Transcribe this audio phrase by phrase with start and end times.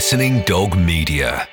[0.00, 1.46] Listening Dog Media.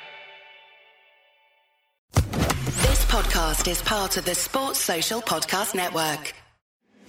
[2.14, 6.32] This podcast is part of the Sports Social Podcast Network.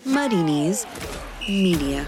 [0.04, 0.86] Muddy Knees
[1.48, 2.06] Media.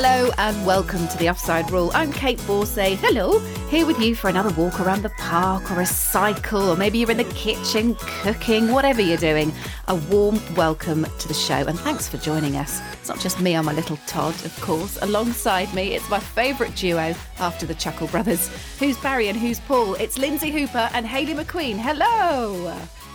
[0.00, 1.90] Hello and welcome to the Offside Rule.
[1.92, 2.94] I'm Kait Borsay.
[2.98, 6.98] Hello, here with you for another walk around the park or a cycle, or maybe
[6.98, 9.52] you're in the kitchen cooking, whatever you're doing.
[9.88, 12.80] A warm welcome to the show and thanks for joining us.
[12.92, 15.02] It's not just me on my little Todd, of course.
[15.02, 18.48] Alongside me, it's my favourite duo after the Chuckle Brothers.
[18.78, 19.96] Who's Barry and who's Paul?
[19.96, 21.76] It's Lynsey Hooper and Hayley McQueen.
[21.76, 22.72] Hello.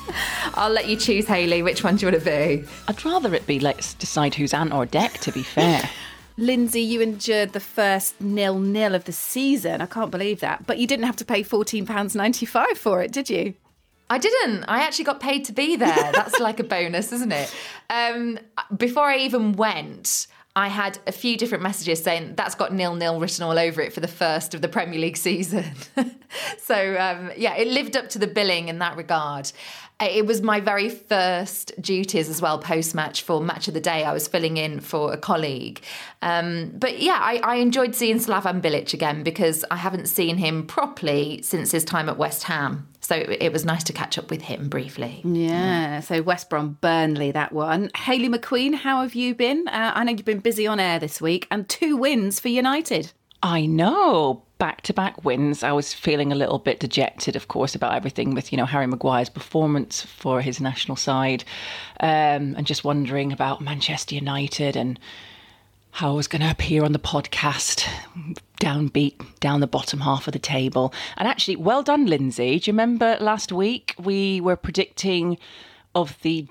[0.55, 1.63] I'll let you choose, Hayley.
[1.63, 2.67] Which one do you want to be?
[2.89, 5.89] I'd rather it be let's decide who's ant or Dec, to be fair.
[6.37, 9.81] Lynsey, you endured the first nil nil of the season.
[9.81, 10.65] I can't believe that.
[10.65, 13.53] But you didn't have to pay £14.95 for it, did you?
[14.09, 14.63] I didn't.
[14.65, 16.11] I actually got paid to be there.
[16.13, 17.53] That's like a bonus, isn't it?
[17.89, 18.39] Um,
[18.75, 23.19] before I even went, I had a few different messages saying that's got nil nil
[23.19, 25.65] written all over it for the first of the Premier League season.
[26.59, 29.51] so um, yeah, it lived up to the billing in that regard.
[30.05, 34.03] It was my very first duties as well post match for Match of the Day.
[34.03, 35.81] I was filling in for a colleague.
[36.21, 40.65] Um, but yeah, I, I enjoyed seeing Slaven Bilic again because I haven't seen him
[40.65, 42.87] properly since his time at West Ham.
[43.01, 45.21] So it, it was nice to catch up with him briefly.
[45.25, 47.91] Yeah, so West Brom Burnley, that one.
[47.95, 49.67] Hayley McQueen, how have you been?
[49.67, 53.11] Uh, I know you've been busy on air this week and two wins for United.
[53.43, 54.43] I know.
[54.57, 55.61] Back to back wins.
[55.61, 58.87] I was feeling a little bit dejected, of course, about everything with, you know, Harry
[58.87, 61.43] Maguire's performance for his national side.
[61.99, 64.97] Um, and just wondering about Manchester United and
[65.91, 67.85] how I was going to appear on the podcast,
[68.61, 70.93] downbeat down the bottom half of the table.
[71.17, 72.59] And actually, well done, Lynsey.
[72.59, 75.37] Do you remember last week we were predicting
[75.93, 76.47] of the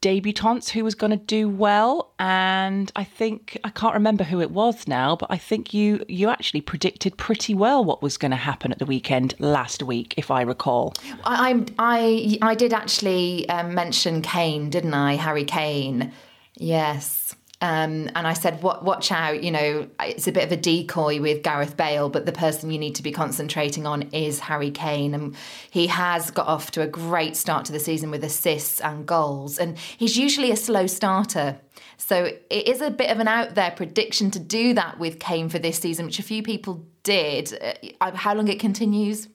[0.00, 4.50] debutantes who was going to do well and i think i can't remember who it
[4.50, 8.36] was now but i think you you actually predicted pretty well what was going to
[8.36, 13.74] happen at the weekend last week if i recall I I I did actually um,
[13.74, 15.14] mention Kane, didn't I?
[15.14, 16.12] Harry Kane.
[16.56, 17.34] Yes.
[17.62, 18.84] Um, and I said, "What?
[18.84, 19.42] Watch out!
[19.42, 22.78] You know, it's a bit of a decoy with Gareth Bale, but the person you
[22.78, 25.34] need to be concentrating on is Harry Kane, and
[25.70, 29.58] he has got off to a great start to the season with assists and goals.
[29.58, 31.58] And he's usually a slow starter,
[31.96, 35.48] so it is a bit of an out there prediction to do that with Kane
[35.48, 37.56] for this season, which a few people did.
[38.00, 39.28] Uh, how long it continues,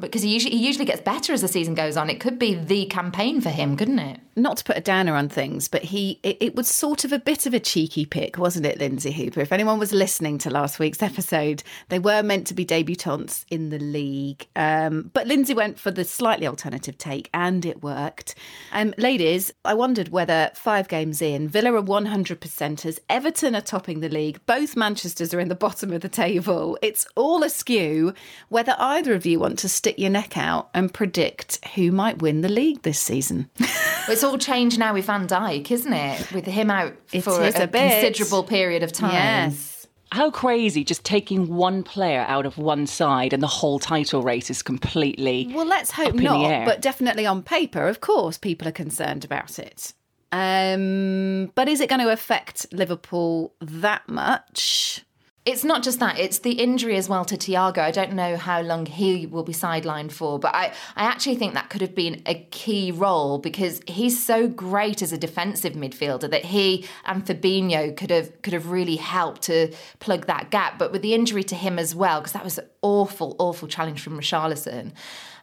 [0.00, 2.10] because he usually he usually gets better as the season goes on.
[2.10, 4.20] It could be the campaign for him, couldn't it?
[4.36, 7.18] Not to put a downer on things, but he it, it was sort of a
[7.18, 9.40] bit of a cheeky pick, wasn't it, Lynsey Hooper?
[9.40, 13.70] If anyone was listening to last week's episode, they were meant to be debutantes in
[13.70, 14.46] the league.
[14.56, 18.34] Um, but Lynsey went for the slightly alternative take, and it worked.
[18.72, 24.00] Um, ladies, I wondered whether five games in, Villa are 100 percenters, Everton are topping
[24.00, 26.76] the league, both Manchesters are in the bottom of the table.
[26.82, 28.14] It's all askew.
[28.48, 32.40] Whether either of you want to stick your neck out and predict who might win
[32.40, 33.50] the league this season.
[34.06, 36.30] It's all changed now with Van Dijk, isn't it?
[36.30, 39.14] With him out It for a, a considerable period of time.
[39.14, 39.86] Yes.
[40.12, 44.50] how crazy just taking one player out of one side and the whole title race
[44.50, 48.72] is completely Well, let's hope up not, but definitely on paper, of course, people are
[48.72, 49.94] concerned about it.
[50.32, 55.03] Um, but is it going to affect Liverpool that much?
[55.46, 57.76] It's not just that, it's the injury as well to Thiago.
[57.76, 61.52] I don't know how long he will be sidelined for, but I, I actually think
[61.52, 66.30] that could have been a key role because he's so great as a defensive midfielder
[66.30, 70.78] that he and Fabinho could have could have really helped to plug that gap.
[70.78, 74.00] But with the injury to him as well, because that was an awful, awful challenge
[74.00, 74.92] from Richarlison.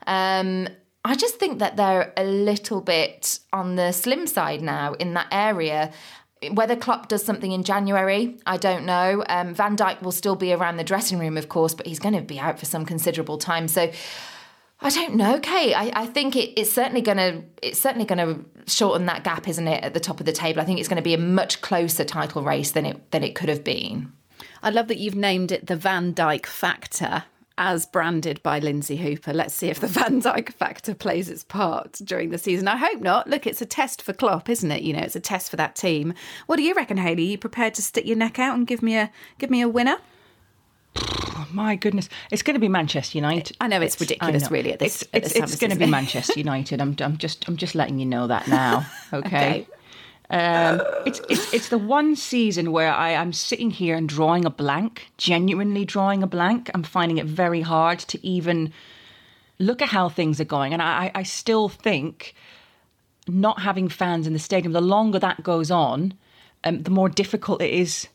[0.07, 0.67] Um,
[1.03, 5.27] I just think that they're a little bit on the slim side now in that
[5.31, 5.91] area.
[6.49, 9.23] Whether Klopp does something in January, I don't know.
[9.29, 12.15] Um, Van Dijk will still be around the dressing room, of course, but he's going
[12.15, 13.67] to be out for some considerable time.
[13.67, 13.91] So
[14.83, 15.75] I don't know, Kait.
[15.75, 19.47] I, I think it, it's certainly going to it's certainly going to shorten that gap,
[19.47, 20.61] isn't it, at the top of the table?
[20.61, 23.35] I think it's going to be a much closer title race than it than it
[23.35, 24.11] could have been.
[24.63, 27.25] I love that you've named it the Van Dijk Factor,
[27.63, 29.33] as branded by Lynsey Hooper.
[29.33, 32.67] Let's see if the Van Dijk Factor plays its part during the season.
[32.67, 33.27] I hope not.
[33.29, 34.81] Look, it's a test for Klopp, isn't it?
[34.81, 36.15] You know, it's a test for that team.
[36.47, 37.23] What do you reckon, Hayley?
[37.27, 39.69] Are you prepared to stick your neck out and give me a give me a
[39.69, 39.97] winner?
[40.97, 44.49] Oh, my goodness it's going to be manchester united I know it's ridiculous, know.
[44.49, 47.47] really, at this- it's, at it's, it's going to be manchester united I'm, I'm just
[47.47, 49.67] i'm just letting you know that now okay, Okay.
[50.31, 54.49] Um, it's, it's it's the one season where I am sitting here and drawing a
[54.49, 56.71] blank, genuinely drawing a blank.
[56.73, 58.71] I'm finding it very hard to even
[59.59, 62.33] look at how things are going, and I, I still think
[63.27, 66.13] not having fans in the stadium, the longer that goes on,
[66.63, 68.07] um, the more difficult it is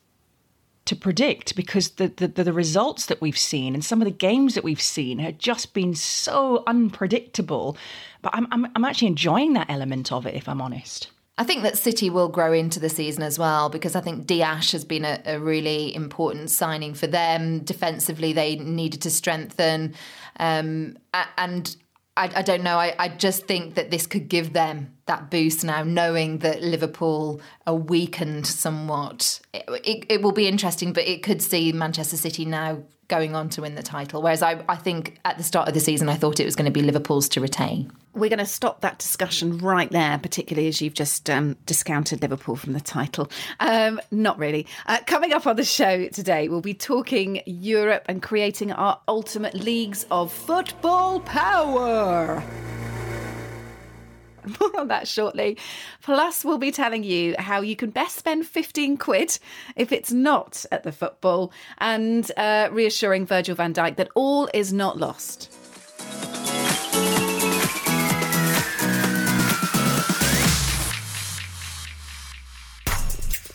[0.87, 4.55] to predict because the, the, the results that we've seen and some of the games
[4.55, 7.77] that we've seen have just been so unpredictable.
[8.23, 11.11] But I'm, I'm, I'm actually enjoying that element of it, if I'm honest.
[11.39, 14.73] I think that City will grow into the season as well because I think Dias
[14.73, 17.59] has been a, a really important signing for them.
[17.61, 19.95] Defensively, they needed to strengthen.
[20.41, 20.97] Um,
[21.37, 21.77] and
[22.17, 22.79] I, I, don't know.
[22.79, 27.43] I, I just think that this could give them that boost now, knowing that Liverpool
[27.67, 29.41] are weakened somewhat.
[29.53, 33.49] It, it, it will be interesting, but it could see Manchester City now going on
[33.51, 34.23] to win the title.
[34.23, 36.67] Whereas I, I think at the start of the season, I thought it was going
[36.67, 37.91] to be Liverpool's to retain.
[38.15, 42.57] We're going to stop that discussion right there, particularly as you've just um, discounted Liverpool
[42.57, 43.31] from the title.
[43.61, 44.67] Um, not really.
[44.87, 49.55] Uh, coming up on the show today, we'll be talking Europe and creating our ultimate
[49.55, 52.43] leagues of football power.
[54.61, 55.59] More on that shortly.
[56.03, 59.39] Plus, we'll be telling you how you can best spend 15 quid
[59.77, 64.73] if it's not at the football, and uh, reassuring Virgil van Dijk that all is
[64.73, 65.53] not lost.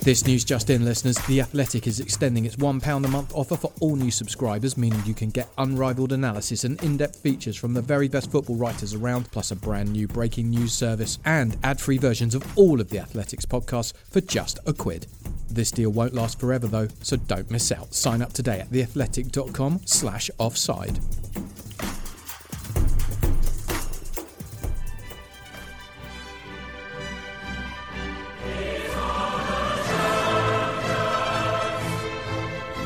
[0.04, 1.16] This news just in, listeners.
[1.28, 5.14] The Athletic is extending its £1 a month offer for all new subscribers, meaning you
[5.14, 9.30] can get unrivaled analysis and in depth features from the very best football writers around,
[9.30, 12.98] plus a brand new breaking news service and ad free versions of all of the
[12.98, 15.06] Athletic's podcasts for just a quid.
[15.52, 17.94] This deal won't last forever though, so don't miss out.
[17.94, 20.98] Sign up today at theathletic.com slash offside.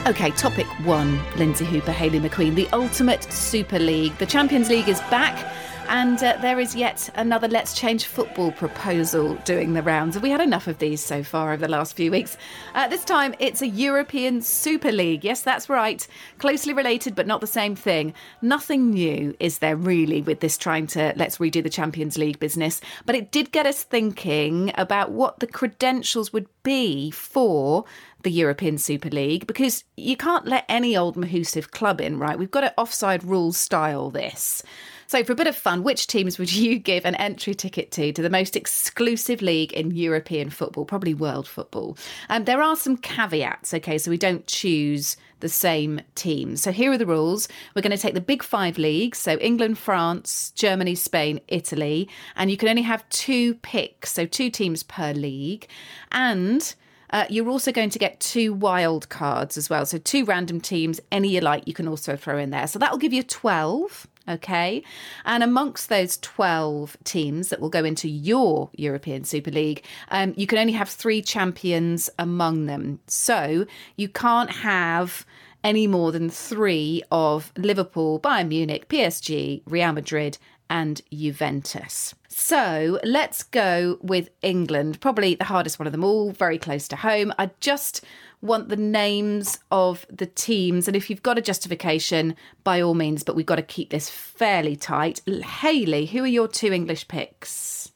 [0.07, 4.15] Okay, topic one Lynsey Hooper, Hayley McQueen, the ultimate Super League.
[4.19, 5.51] The Champions League is back.
[5.87, 10.15] And uh, there is yet another Let's Change Football proposal doing the rounds.
[10.15, 12.37] Have we had enough of these so far over the last few weeks?
[12.73, 15.23] Uh, this time it's a European Super League.
[15.23, 16.05] Yes, that's right.
[16.39, 18.13] Closely related, but not the same thing.
[18.41, 22.81] Nothing new is there really with this trying to let's redo the Champions League business.
[23.05, 27.85] But it did get us thinking about what the credentials would be for
[28.23, 32.39] the European Super League because you can't let any old Mahusive club in, right?
[32.39, 34.63] We've got to offside rules style this.
[35.07, 38.11] So, for a bit of fun, which teams would you give an entry ticket to
[38.11, 41.97] to the most exclusive league in European football, probably world football?
[42.29, 46.61] Um, there are some caveats, okay, so we don't choose the same teams.
[46.61, 47.47] So, here are the rules.
[47.75, 52.49] We're going to take the big five leagues, so England, France, Germany, Spain, Italy, and
[52.49, 55.67] you can only have two picks, so two teams per league.
[56.11, 56.73] And
[57.11, 59.85] uh, you're also going to get two wild cards as well.
[59.85, 62.67] So, two random teams, any you like, you can also throw in there.
[62.67, 64.07] So, that'll give you 12.
[64.27, 64.83] Okay.
[65.23, 70.47] And amongst those 12 teams that will go into your European Super League, um, you
[70.47, 72.99] can only have three champions among them.
[73.07, 75.25] So, you can't have
[75.63, 80.37] any more than three of Liverpool, Bayern Munich, PSG, Real Madrid,
[80.69, 82.13] and Juventus.
[82.27, 86.95] So let's go with England, probably the hardest one of them all, very close to
[86.95, 87.33] home.
[87.39, 88.03] I just
[88.41, 93.23] want the names of the teams, and if you've got a justification, by all means,
[93.23, 95.21] but we've got to keep this fairly tight.
[95.27, 97.91] Hayley, who are your two English picks?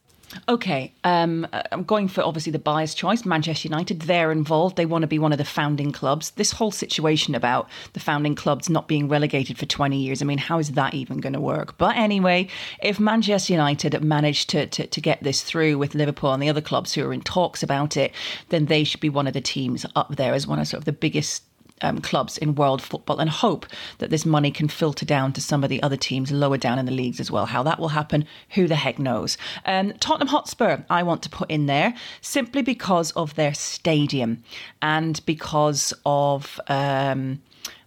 [0.48, 3.25] Okay, um, I'm going for obviously the biased choice.
[3.25, 4.75] Manchester United, they're involved.
[4.75, 6.31] They want to be one of the founding clubs.
[6.31, 10.38] This whole situation about the founding clubs not being relegated for 20 years, I mean,
[10.38, 11.77] how is that even going to work?
[11.77, 12.48] But anyway,
[12.81, 16.62] if Manchester United managed to, to, to get this through with Liverpool and the other
[16.62, 18.13] clubs who are in talks about it,
[18.50, 20.86] then they should be one of the teams up there as one of sort of
[20.86, 21.43] the biggest
[21.81, 23.65] um, clubs in world football and hope
[24.00, 26.86] that this money can filter down to some of the other teams lower down in
[26.86, 27.45] the leagues as well.
[27.45, 29.38] How that will happen, who the heck knows?
[29.65, 34.43] Um, Tottenham Hotspur, I want to put in there simply because of their stadium
[34.81, 36.59] and because of.
[36.67, 37.41] Um,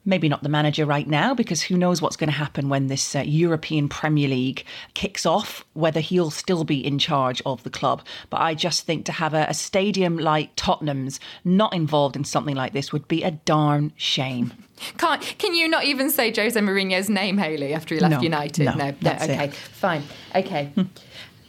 [0.04, 3.14] maybe not the manager right now, because who knows what's going to happen when this
[3.14, 8.02] uh, European Premier League kicks off, whether he'll still be in charge of the club.
[8.30, 12.56] But I just think to have a, a stadium like Tottenham's not involved in something
[12.56, 14.52] like this would be a darn shame.
[14.98, 18.64] Can't, can you not even say Jose Mourinho's name, Hayley, after he left no, United?
[18.64, 19.54] No, no, no okay, it.
[19.54, 20.02] fine.
[20.34, 20.72] Okay.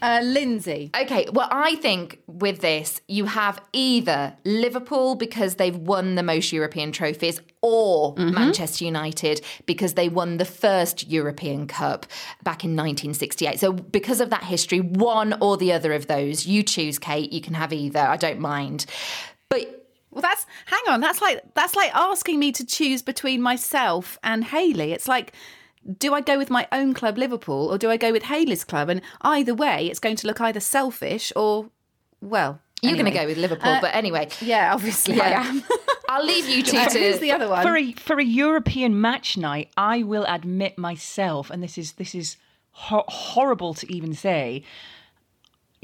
[0.04, 0.92] Uh, Lynsey.
[0.94, 6.52] Okay, well, I think with this, you have either Liverpool because they've won the most
[6.52, 8.36] European trophies, or mm-hmm.
[8.36, 12.06] Manchester United because they won the first European Cup
[12.44, 13.62] back in 1968.
[13.62, 17.32] So, because of that history, one or the other of those, you choose, Kait.
[17.32, 18.02] You can have either.
[18.02, 18.86] I don't mind.
[19.48, 21.00] But well, that's hang on.
[21.00, 24.92] That's like that's like asking me to choose between myself and Hayley.
[24.92, 25.32] It's like
[25.98, 28.90] do I go with my own club, Liverpool, or do I go with Hayley's club?
[28.90, 31.70] And either way, it's going to look either selfish or,
[32.22, 32.60] well.
[32.82, 34.28] You're going to go with Liverpool, Uh, but anyway.
[34.42, 35.64] Yeah, obviously I am.
[36.10, 37.20] I'll leave you two Who's to.
[37.20, 37.64] the other one?
[37.66, 42.14] For a for a European match night, I will admit myself, and this is this
[42.14, 42.36] is
[42.72, 44.64] ho- horrible to even say.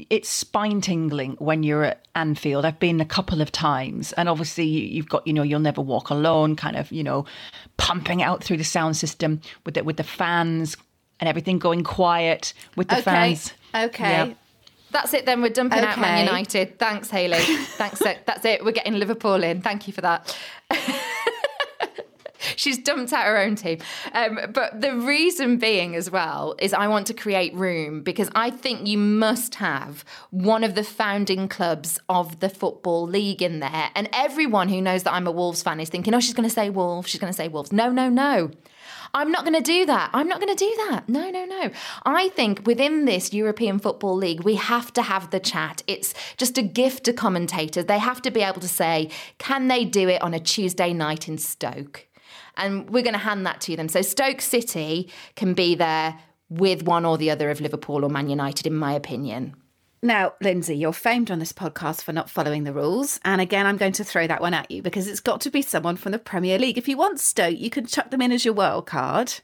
[0.08, 2.64] It's spine tingling when you're at Anfield.
[2.64, 5.80] I've been a couple of times, and obviously you- you've got you know you'll never
[5.80, 7.24] walk alone, kind of you know
[7.76, 10.76] pumping out through the sound system with the with the fans
[11.18, 13.02] and everything going quiet with the Okay.
[13.02, 13.52] fans.
[13.74, 14.10] Okay.
[14.10, 14.34] Yeah.
[14.92, 15.40] That's it then.
[15.42, 16.78] We're dumping out Man United.
[16.78, 17.38] Thanks, Hayley.
[17.38, 18.02] Thanks.
[18.02, 18.64] Uh, that's it.
[18.64, 19.62] We're getting Liverpool in.
[19.62, 20.36] Thank you for that.
[22.56, 23.78] She's dumped out her own team.
[24.12, 28.50] Um, but the reason being, as well, is I want to create room because I
[28.50, 33.90] think you must have one of the founding clubs of the Football League in there.
[33.94, 36.54] And everyone who knows that I'm a Wolves fan is thinking, oh, she's going to
[36.54, 37.08] say Wolves.
[37.08, 37.72] She's going to say Wolves.
[37.72, 38.50] No, no, no.
[39.12, 40.10] I'm not going to do that.
[40.12, 41.08] I'm not going to do that.
[41.08, 41.70] No, no, no.
[42.04, 45.82] I think within this European Football League, we have to have the chat.
[45.88, 47.86] It's just a gift to commentators.
[47.86, 51.28] They have to be able to say, can they do it on a Tuesday night
[51.28, 52.06] in Stoke?
[52.56, 53.88] And we're going to hand that to them.
[53.88, 58.28] So Stoke City can be there with one or the other of Liverpool or Man
[58.28, 59.54] United, in my opinion.
[60.02, 63.20] Now, Lindsay, you're famed on this podcast for not following the rules.
[63.22, 65.60] And again, I'm going to throw that one at you because it's got to be
[65.60, 66.78] someone from the Premier League.
[66.78, 69.34] If you want Stoke, you can chuck them in as your wild card,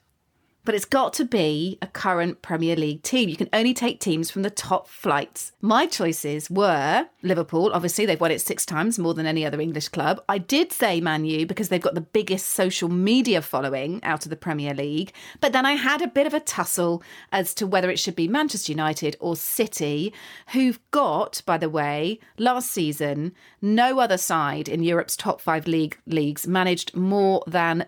[0.67, 3.29] but it's got to be a current Premier League team.
[3.29, 5.53] You can only take teams from the top flights.
[5.63, 7.71] My choices were Liverpool.
[7.73, 10.21] Obviously, they've won it six times, more than any other English club.
[10.29, 14.31] I did say Man U because they've got the biggest social media following out of
[14.31, 15.13] the Premier League.
[15.41, 18.29] But then I had a bit of a tussle as to whether it should be
[18.29, 20.13] Manchester United or City,
[20.49, 23.33] who've got, by the way, last season,
[23.63, 27.87] no other side in Europe's top five league leagues managed more than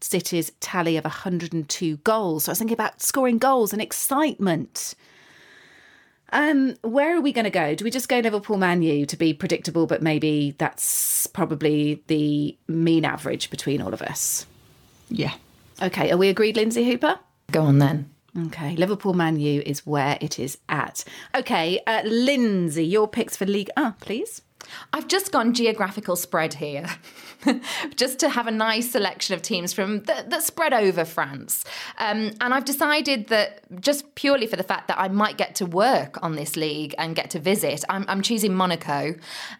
[0.00, 2.44] City's tally of 102 goals.
[2.44, 4.94] So I was thinking about scoring goals and excitement.
[6.30, 7.74] Um, where are we going to go?
[7.74, 12.56] Do we just go Liverpool Man U to be predictable, but maybe that's probably the
[12.68, 14.46] mean average between all of us?
[15.08, 15.34] Yeah.
[15.80, 17.18] Okay, are we agreed, Lynsey Hooper?
[17.50, 18.10] Go on then.
[18.46, 21.02] Okay, Liverpool Man U is where it is at.
[21.34, 24.42] Okay, uh, Lynsey, your picks for League Ah, please.
[24.92, 26.86] I've just gone geographical spread here,
[27.96, 31.64] just to have a nice selection of teams from that, that spread over France.
[31.98, 35.66] Um, and I've decided that just purely for the fact that I might get to
[35.66, 39.14] work on this league and get to visit, I'm, I'm choosing Monaco.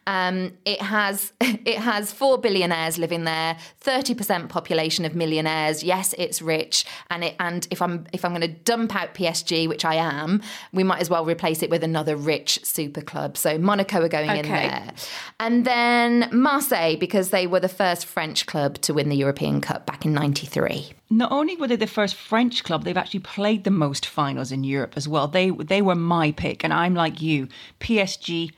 [0.07, 5.83] Um, it has it has four billionaires living there, thirty percent population of millionaires.
[5.83, 9.69] Yes, it's rich, and it and if I'm if I'm going to dump out PSG,
[9.69, 13.37] which I am, we might as well replace it with another rich super club.
[13.37, 14.93] So Monaco are going in there.
[15.41, 19.87] And then Marseille, because they were the first French club to win the European Cup
[19.87, 20.93] back in 93.
[21.11, 24.65] Not only were they the first French club, they've actually played the most finals in
[24.65, 25.29] Europe as well.
[25.29, 27.49] They they were my pick, and I'm like you,
[27.81, 28.53] PSG.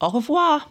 [0.00, 0.64] Au revoir.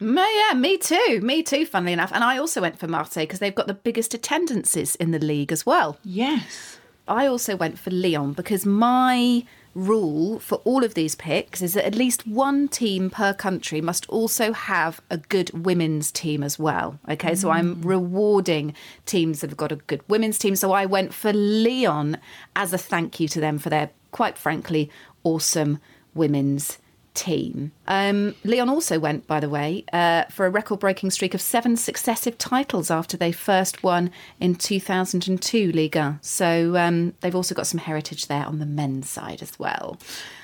[0.00, 1.20] Me- Yeah, me too.
[1.22, 2.12] Me too, funnily enough.
[2.12, 5.52] And I also went for Marseille because they've got the biggest attendances in the league
[5.52, 5.96] as well.
[6.04, 6.78] Yes.
[7.06, 11.86] I also went for Lyon because my rule for all of these picks is that
[11.86, 16.98] at least one team per country must also have a good women's team as well.
[17.08, 17.84] Okay, so I'm mm.
[17.84, 18.74] rewarding
[19.06, 20.56] teams that have got a good women's team.
[20.56, 22.18] So I went for Lyon
[22.54, 24.90] as a thank you to them for their, quite frankly,
[25.24, 25.78] awesome
[26.14, 26.78] women's
[27.14, 27.72] team.
[27.86, 31.76] Um, Lyon also went, by the way, uh, for a record breaking streak of seven
[31.76, 36.18] successive titles after they first won in 2002 Liga.
[36.20, 39.98] So um, they've also got some heritage there on the men's side as well.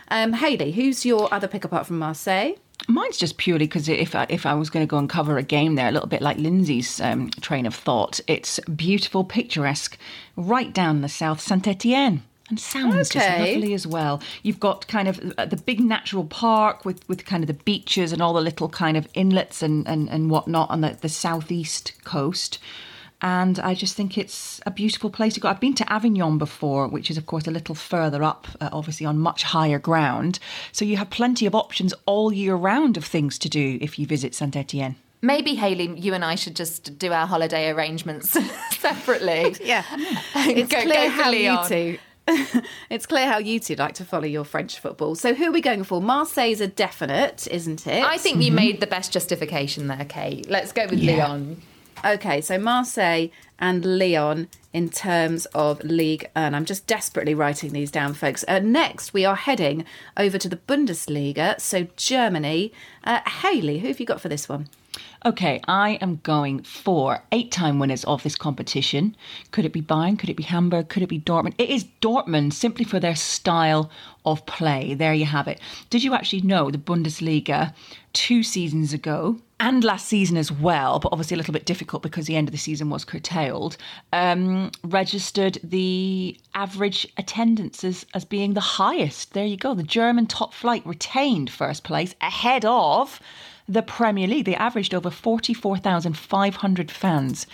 [0.09, 2.55] Um, Hayley, who's your other pick apart from Marseille?
[2.89, 5.43] Mine's just purely because if I, if I was going to go and cover a
[5.43, 9.99] game there, a little bit like Lynsey's um, train of thought, it's beautiful, picturesque,
[10.37, 12.23] right down the south, Saint Etienne.
[12.51, 14.21] And sounds just lovely as well.
[14.43, 18.13] You've got kind of uh, the big natural park with, with kind of the beaches
[18.13, 21.93] and all the little kind of inlets and, and, and whatnot on the, the southeast
[22.05, 22.59] coast.
[23.23, 25.49] And I just think it's a beautiful place to go.
[25.49, 29.07] I've been to Avignon before, which is, of course, a little further up, uh, obviously
[29.07, 30.39] on much higher ground.
[30.73, 34.07] So you have plenty of options all year round of things to do if you
[34.07, 34.97] visit Saint Etienne.
[35.23, 38.31] Maybe, Hayley, you and I should just do our holiday arrangements
[38.71, 39.55] separately.
[39.63, 39.85] Yeah,
[40.35, 41.63] it's go- clear go for how Lyon.
[41.63, 41.99] you two.
[42.91, 45.15] it's clear how you two like to follow your French football.
[45.15, 46.01] So who are we going for?
[46.01, 48.05] Marseille's a definite, isn't it?
[48.05, 50.49] I think you made the best justification there, Kait.
[50.49, 51.63] Let's go with Lyon.
[52.05, 57.91] Okay, so Marseille and Lyon in terms of League and I'm just desperately writing these
[57.91, 58.45] down, folks.
[58.49, 59.85] Uh, next, we are heading
[60.17, 62.73] over to the Bundesliga, so Germany.
[63.05, 64.69] Uh, Hayley, who have you got for this one?
[65.27, 69.15] Okay, I am going for eight time winners of this competition.
[69.51, 70.19] Could it be Bayern?
[70.19, 70.89] Could it be Hamburg?
[70.89, 71.53] Could it be Dortmund?
[71.59, 73.91] It is Dortmund simply for their style
[74.25, 74.95] of play.
[74.95, 75.61] There you have it.
[75.91, 77.75] Did you actually know the Bundesliga
[78.15, 82.25] two seasons ago and last season as well, but obviously a little bit difficult because
[82.25, 83.77] the end of the season was curtailed,
[84.15, 89.35] um, registered the average attendances as being the highest.
[89.35, 89.75] There you go.
[89.75, 93.21] The German top flight retained first place ahead of
[93.71, 94.45] the Premier League.
[94.47, 97.47] They averaged over 44,500 fans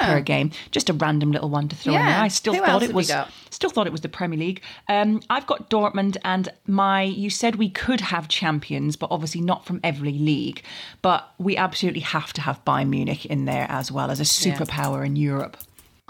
[0.00, 0.50] per game.
[0.70, 2.06] Just a random little one to throw in Ah.
[2.06, 2.20] There.
[2.20, 3.12] I still Who thought it was
[3.50, 4.62] still thought it was the Premier League.
[4.88, 9.64] Um, I've got Dortmund and my you said we could have champions, but obviously not
[9.64, 10.62] from every league.
[11.02, 15.04] But we absolutely have to have Bayern Munich in there as well as a superpower
[15.06, 15.56] in Europe.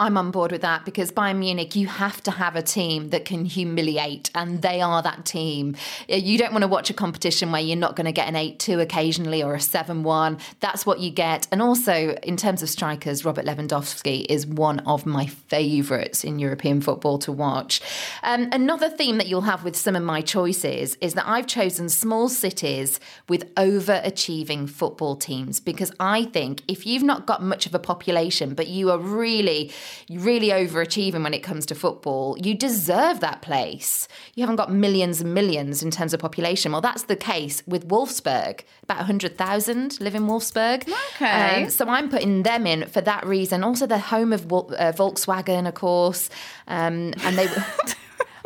[0.01, 3.27] I'm on board with that because Bayern Munich, you have to have a team that
[3.27, 5.77] can humiliate, and they are that team.
[6.09, 8.59] You don't want to watch a competition where you're not going to get an 8
[8.59, 10.39] 2 occasionally or a 7 1.
[10.61, 11.47] That's what you get.
[11.53, 16.81] And also, in terms of strikers, Robert Lewandowski is one of my favourites in European
[16.81, 17.83] football to watch.
[18.23, 21.91] Um, another theme that you'll have with some of my choices is that I've chosen
[21.91, 27.75] small cities with overachieving football teams because I think if you've not got much of
[27.75, 29.71] a population, but you are really,
[30.11, 34.09] really overachieving when it comes to football, you deserve that place.
[34.35, 36.73] You haven't got millions and millions in terms of population.
[36.73, 38.63] Well, that's the case with Wolfsburg.
[38.83, 40.89] About 100,000 live in Wolfsburg.
[41.15, 41.65] Okay.
[41.65, 43.65] Um, so I'm putting them in for that reason.
[43.65, 46.31] Also, the home of uh, Volkswagen, of course.
[46.67, 47.49] Um, and they.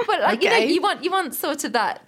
[0.06, 2.02] But like you know, you want you want sort of that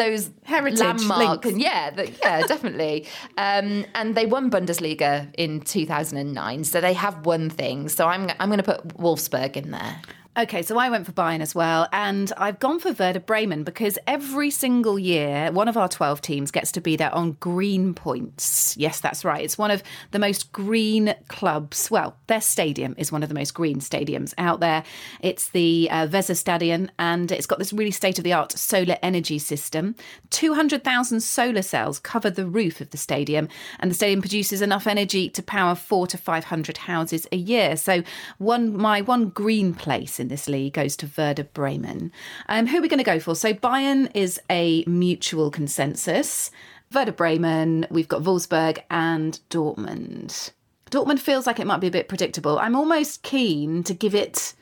[0.00, 1.60] those Heritage landmark links.
[1.60, 3.06] yeah, the, yeah, definitely.
[3.36, 7.94] Um, and they won Bundesliga in 2009, so they have won things.
[7.94, 10.00] So I'm I'm going to put Wolfsburg in there.
[10.38, 13.98] Okay, so I went for Bayern as well, and I've gone for Werder Bremen because
[14.06, 18.76] every single year, one of our 12 teams gets to be there on green points.
[18.76, 19.44] Yes, that's right.
[19.44, 19.82] It's one of
[20.12, 21.90] the most green clubs.
[21.90, 24.84] Well, their stadium is one of the most green stadiums out there.
[25.18, 29.40] It's the uh, Weserstadion, and it's got this really state of the art solar energy
[29.40, 29.96] system.
[30.30, 33.48] 200,000 solar cells cover the roof of the stadium,
[33.80, 37.76] and the stadium produces enough energy to power four to 500 houses a year.
[37.76, 38.04] So,
[38.38, 42.12] one my one green place in this league goes to Werder Bremen.
[42.48, 43.34] Um, who are we going to go for?
[43.34, 46.50] So, Bayern is a mutual consensus.
[46.92, 50.50] Werder Bremen, we've got Wolfsburg and Dortmund.
[50.90, 52.58] Dortmund feels like it might be a bit predictable.
[52.58, 54.54] I'm almost keen to give it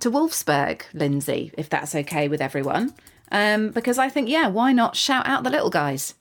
[0.00, 2.92] to Wolfsburg, Lynsey, if that's okay with everyone.
[3.32, 6.14] Um, because I think, yeah, why not shout out the little guys?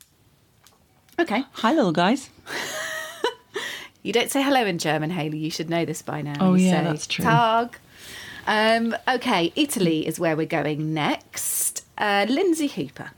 [1.19, 1.43] Okay.
[1.53, 2.29] Hi, little guys.
[4.05, 5.39] You don't say hello in German, Hayley.
[5.39, 6.36] You should know this by now.
[6.39, 7.25] Oh, You yeah, say that's true.
[7.25, 7.75] Tag.
[8.47, 11.86] Um, okay, Italy is where we're going next.
[11.97, 13.12] Uh, Lynsey Hooper.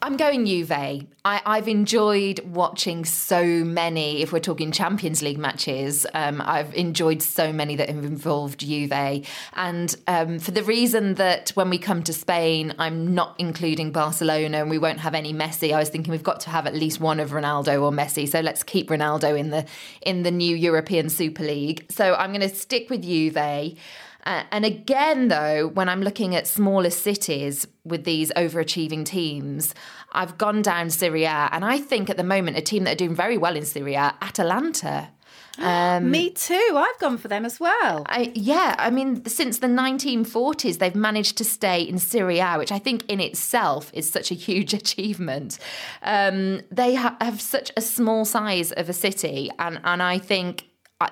[0.00, 0.70] I'm going Juve.
[0.70, 7.20] I, I've enjoyed watching so many, if we're talking Champions League matches, um, I've enjoyed
[7.20, 9.26] so many that have involved Juve.
[9.54, 14.58] And um, for the reason that when we come to Spain, I'm not including Barcelona
[14.58, 17.00] and we won't have any Messi, I was thinking we've got to have at least
[17.00, 18.28] one of Ronaldo or Messi.
[18.28, 19.66] So let's keep Ronaldo in the
[20.02, 21.86] in the new European Super League.
[21.90, 23.76] So I'm going to stick with Juve.
[24.24, 29.74] Uh, and again, though, when I'm looking at smaller cities with these overachieving teams,
[30.12, 32.96] I've gone down Serie A, and I think at the moment a team that are
[32.96, 35.10] doing very well in Serie A, Atalanta.
[36.00, 36.74] Me too.
[36.76, 38.04] I've gone for them as well.
[38.06, 42.70] I, yeah, I mean, since the 1940s, they've managed to stay in Serie A, which
[42.70, 45.58] I think in itself is such a huge achievement.
[46.02, 50.67] Um, they ha- have such a small size of a city, and, and I think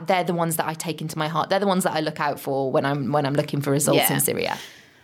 [0.07, 1.49] they're the ones that I take into my heart.
[1.51, 3.99] They're the ones that I look out for when I'm when I'm looking for results
[3.99, 4.15] Yeah.
[4.15, 4.59] in Serie A.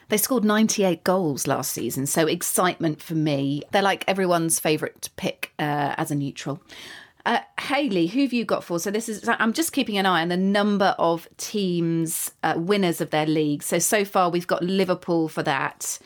[0.09, 3.63] They scored 98 goals last season, so excitement for me.
[3.71, 6.61] They're like everyone's favourite pick uh, as a neutral.
[7.25, 8.79] Uh, Hayley, who have you got for?
[8.81, 13.01] So this is I'm just keeping an eye on the number of teams uh, winners
[13.01, 13.63] of their league.
[13.63, 15.99] So so far we've got Liverpool for that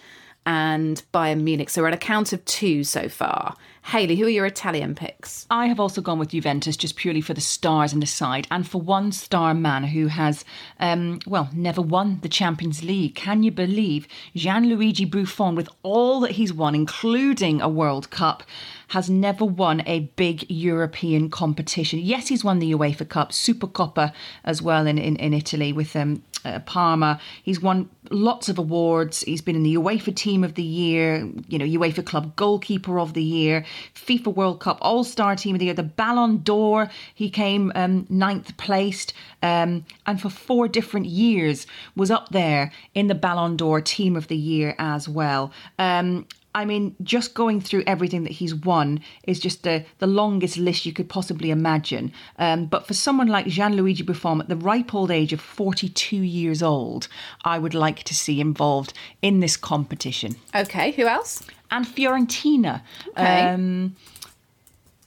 [0.44, 1.70] and Bayern Munich.
[1.70, 3.56] So we're at a count of two so far.
[3.90, 5.46] Hayley, who are your Italian picks?
[5.49, 8.66] I have also gone with Juventus just purely for the stars in the side and
[8.66, 10.44] for one star man who has,
[10.81, 13.14] um, well, never won the Champions League.
[13.14, 18.42] Can you believe Gianluigi Buffon, with all that he's won, including a World Cup,
[18.88, 22.01] has never won a big European competition?
[22.01, 26.25] Yes, he's won the UEFA Cup, Supercoppa as well in, in, in Italy with um,
[26.46, 27.20] uh, Parma.
[27.42, 29.22] He's won lots of awards.
[29.22, 33.14] He's been in the UEFA Team of the Year, you know, UEFA Club Goalkeeper of
[33.14, 36.88] the Year, FIFA World Cup All Star Team of the Year, the Ballon d'Or.
[37.14, 43.09] He came um, ninth placed, um, and for four different years was up there in
[43.09, 45.52] the Ballon d'Or Team of the Year as well.
[45.78, 50.56] Um, I mean, just going through everything that he's won is just the, the longest
[50.56, 52.10] list you could possibly imagine.
[52.38, 56.62] Um, but for someone like Gianluigi Buffon at the ripe old age of 42 years
[56.62, 57.08] old,
[57.44, 60.34] I would like to see involved in this competition.
[60.54, 61.42] Okay, who else?
[61.70, 62.80] And Fiorentina.
[63.08, 63.42] Okay.
[63.42, 63.94] Um,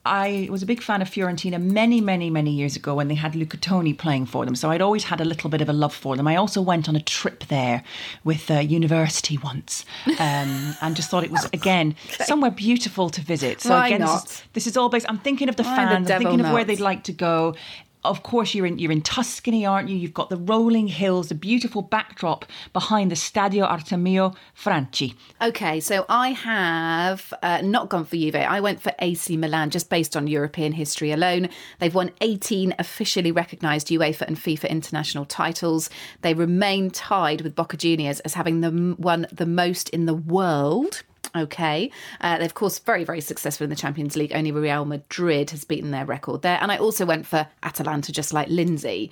[0.10, 3.36] I was a big fan of Fiorentina many, many, many years ago when they had
[3.36, 4.56] Luca Toni playing for them.
[4.56, 6.28] So I'd always had a little bit of a love for them.
[6.28, 7.84] I also went on a trip there
[8.24, 9.86] with uh, university once
[10.19, 13.62] um, and just thought it was, again, somewhere beautiful to visit.
[13.62, 14.24] So Why again, not?
[14.24, 16.32] This, is, this is all based, I'm thinking of the Why the fans, I'm devil
[16.32, 17.56] thinking of where they'd like to go.
[18.05, 19.97] Of course, you're in you're in Tuscany, aren't you?
[19.97, 25.15] You've got the rolling hills, the beautiful backdrop behind the Stadio Artemio Franchi.
[25.41, 28.35] Okay, so I have uh, not gone for Juve.
[28.35, 31.49] I went for AC Milan just based on European history alone.
[31.79, 35.89] They've won 18 officially recognised UEFA and FIFA international titles.
[36.21, 41.03] They remain tied with Boca Juniors as having the, won the most in the world.
[41.36, 41.91] Okay.
[42.21, 44.32] Uh, they're, of course, very, very successful in the Champions League.
[44.34, 46.58] Only Real Madrid has beaten their record there.
[46.62, 49.12] And I also went for Atalanta, just like Lindsay.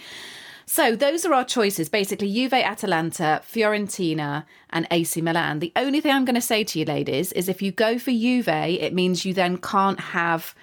[0.66, 1.88] So those are our choices.
[1.88, 5.60] Basically, Juve, Atalanta, Fiorentina, and AC Milan.
[5.60, 8.12] The only thing I'm going to say to you, ladies, is if you go for
[8.12, 10.54] Juve, it means you then can't have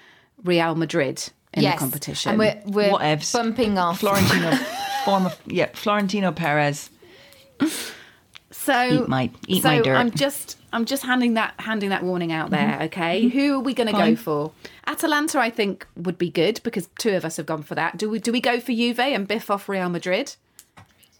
[0.43, 1.75] Real Madrid in yes.
[1.75, 2.29] the competition.
[2.31, 3.33] And we're, we're Whatevs.
[3.33, 3.99] bumping off.
[3.99, 4.55] Florentino,
[5.05, 6.91] former, yeah, Florentino Perez.
[8.65, 9.95] So Eat my- eat so my dirt.
[9.95, 12.79] I'm just I'm just handing that handing that warning out there.
[12.83, 14.51] Okay, who are we going to go for?
[14.87, 17.97] Atalanta, I think would be good because two of us have gone for that.
[17.97, 20.35] Do we do we go for Juve and biff off Real Madrid?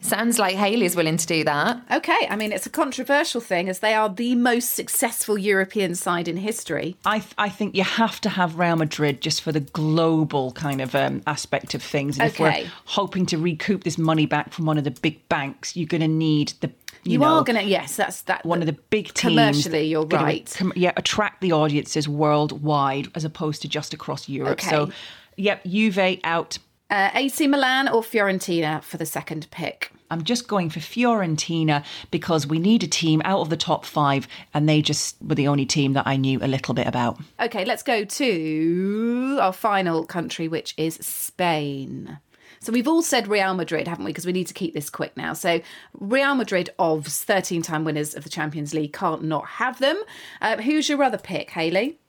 [0.01, 1.81] Sounds like Hayley's willing to do that.
[1.91, 6.27] Okay, I mean it's a controversial thing as they are the most successful European side
[6.27, 6.95] in history.
[7.05, 10.79] I, th- I think you have to have Real Madrid just for the global kind
[10.81, 12.19] of um, aspect of things.
[12.19, 12.63] And if Okay.
[12.65, 16.01] we're hoping to recoup this money back from one of the big banks, you're going
[16.01, 16.69] to need the
[17.05, 19.33] you, You, know, are going to yes, that's that one of the big teams.
[19.33, 19.85] commercially.
[19.87, 20.53] You're right.
[20.57, 24.53] com- yeah, attract the audiences worldwide as opposed to just across Europe.
[24.59, 24.69] Okay.
[24.69, 24.89] So,
[25.37, 26.57] yep, Juve out.
[26.89, 29.91] Uh, AC Milan or Fiorentina for the second pick.
[30.11, 34.27] I'm just going for Fiorentina because we need a team out of the top five,
[34.53, 37.19] and they just were the only team that I knew a little bit about.
[37.39, 42.19] Okay, let's go to our final country, which is Spain.
[42.65, 44.11] So we've all said Real Madrid, haven't we?
[44.11, 45.33] Because we need to keep this quick now.
[45.33, 45.61] So
[45.99, 50.01] Real Madrid, OVs, 13 time winners of the Champions League, can't not have them.
[50.41, 51.99] Uh, who's your other pick, Hayley?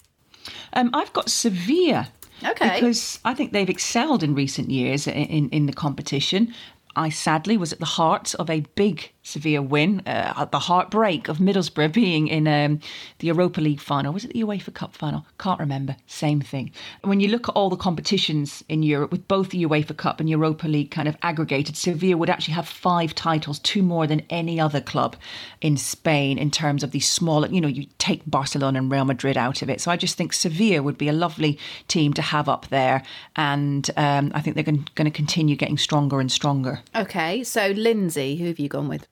[0.72, 2.08] Um, I've got Sevilla.
[2.42, 2.74] Okay.
[2.74, 6.54] Because I think they've excelled in recent years in, in, in the competition.
[6.96, 11.28] I sadly was at the heart of a big Sevilla win, uh, at the heartbreak
[11.28, 12.78] of Middlesbrough being in um,
[13.18, 14.12] the Europa League final.
[14.12, 15.26] Was it the UEFA Cup final?
[15.38, 15.96] Can't remember.
[16.06, 16.70] Same thing.
[17.02, 20.30] When you look at all the competitions in Europe, with both the UEFA Cup and
[20.30, 24.60] Europa League kind of aggregated, Sevilla would actually have five titles, two more than any
[24.60, 25.16] other club
[25.60, 29.36] in Spain in terms of these smaller, you know, you take Barcelona and Real Madrid
[29.36, 29.80] out of it.
[29.80, 33.02] So I just think Sevilla would be a lovely team to have up there.
[33.34, 36.80] And um, I think they're going to continue getting stronger and stronger.
[36.94, 39.06] Okay, so Lynsey, who have you gone with?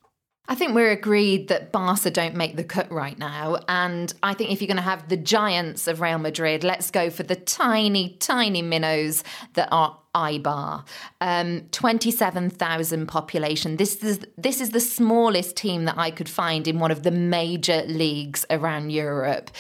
[0.46, 3.58] I think we're agreed that Barca don't make the cut right now.
[3.66, 7.08] And I think if you're going to have the giants of Real Madrid, let's go
[7.08, 10.84] for the tiny, tiny minnows that are Eibar.
[11.22, 13.78] Um, 27,000 population.
[13.78, 17.10] This is, this is the smallest team that I could find in one of the
[17.10, 19.50] major leagues around Europe.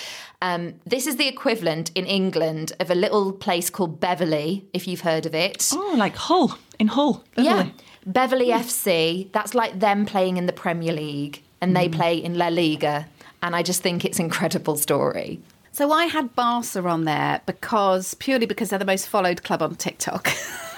[0.42, 5.00] Um, this is the equivalent in England of a little place called Beverley, if you've
[5.00, 5.70] heard of it.
[5.72, 7.24] Oh, like Hull, in Hull.
[7.38, 7.70] Yeah.
[8.06, 11.92] Beverly FC, that's like them playing in the Premier League and they mm.
[11.92, 13.06] play in La Liga.
[13.42, 15.40] And I just think it's an incredible story.
[15.72, 19.74] So I had Barca on there because purely because they're the most followed club on
[19.74, 20.28] TikTok.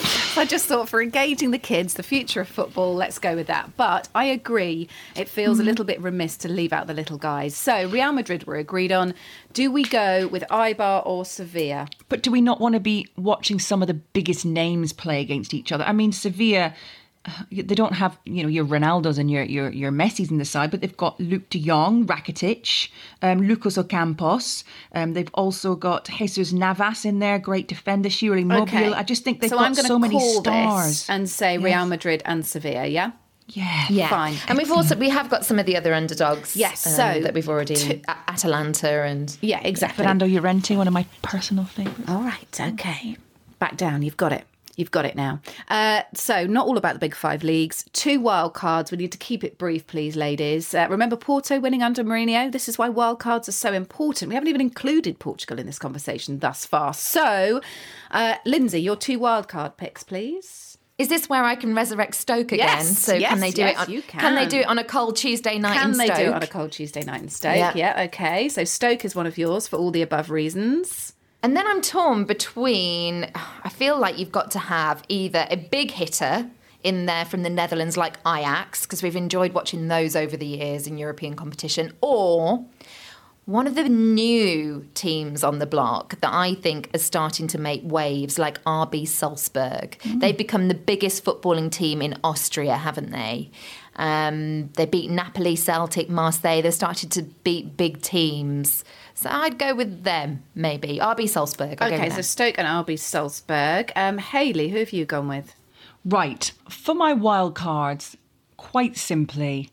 [0.36, 3.76] I just thought for engaging the kids, the future of football, let's go with that.
[3.76, 5.66] But I agree, it feels a mm.
[5.66, 7.54] little bit remiss to leave out the little guys.
[7.56, 9.14] So Real Madrid were agreed on.
[9.52, 11.88] Do we go with Eibar or Sevilla?
[12.08, 15.52] But do we not want to be watching some of the biggest names play against
[15.52, 15.84] each other?
[15.84, 16.74] I mean, Sevilla,
[17.52, 20.70] they don't have you know your Ronaldos and your your your Messi's in the side,
[20.70, 22.88] but they've got Luuk De Jong, Rakitic,
[23.20, 24.64] um, Lucas Ocampos.
[24.94, 28.08] Um, they've also got Jesus Navas in there, great defender.
[28.08, 28.94] Shirley Mobile.
[28.94, 30.86] I just think they've so got I'm gonna so many call stars.
[30.86, 33.12] this and say Real Madrid and Sevilla, yeah?
[33.48, 34.36] yeah, Yeah, Fine.
[34.48, 36.56] And we've also we have got some of the other underdogs.
[36.56, 39.96] Yes, um, so that we've already to- Atalanta and Yeah, exactly.
[40.02, 42.08] Fernando Llorente, one of my personal favourites.
[42.08, 43.16] All right, okay.
[43.58, 44.46] Back down, you've got it.
[44.80, 45.40] You've got it now.
[45.68, 47.84] Uh, so, not all about the big five leagues.
[47.92, 48.90] Two wild cards.
[48.90, 50.74] We need to keep it brief, please, ladies.
[50.74, 52.50] Uh, remember Porto winning under Mourinho?
[52.50, 54.30] This is why wild cards are so important.
[54.30, 56.94] We haven't even included Portugal in this conversation thus far.
[56.94, 57.60] So,
[58.10, 60.78] uh, Lynsey, your two wild card picks, please.
[60.96, 62.58] Is this where I can resurrect Stoke again?
[62.58, 63.88] Yes, so yes, can they do yes, it?
[63.88, 64.20] On, you can.
[64.20, 66.42] can they do it on a cold Tuesday night Can in they do it on
[66.42, 67.74] a cold Tuesday night in Stoke?
[67.74, 68.02] Yeah.
[68.04, 68.48] okay.
[68.48, 71.14] So Stoke is one of yours for all the above reasons.
[71.42, 73.30] And then I'm torn between.
[73.34, 76.50] I feel like you've got to have either a big hitter
[76.82, 80.86] in there from the Netherlands, like Ajax, because we've enjoyed watching those over the years
[80.86, 82.64] in European competition, or
[83.46, 87.82] one of the new teams on the block that I think are starting to make
[87.84, 89.98] waves, like RB Salzburg.
[90.04, 93.50] They've become the biggest footballing team in Austria, haven't they?
[93.96, 96.62] Um, they beat Napoli, Celtic, Marseille.
[96.62, 98.84] They're starting to beat big teams.
[99.20, 100.98] So I'd go with them, maybe.
[100.98, 101.82] RB Salzburg.
[101.82, 102.22] I'll Okay, so them.
[102.22, 103.92] Stoke and RB Salzburg.
[103.94, 105.54] Um, Hayley, who have you gone with?
[106.06, 106.50] Right.
[106.70, 108.16] For my wild cards,
[108.56, 109.68] quite simply,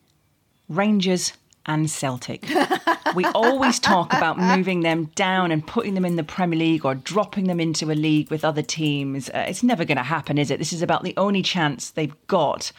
[0.67, 1.31] Rangers
[1.65, 2.45] and Celtic.
[3.15, 6.95] we always talk about moving them down and putting them in the Premier League or
[6.95, 9.29] dropping them into a league with other teams.
[9.29, 10.59] Uh, it's never going to happen, is it?
[10.59, 12.73] This is about the only chance they've got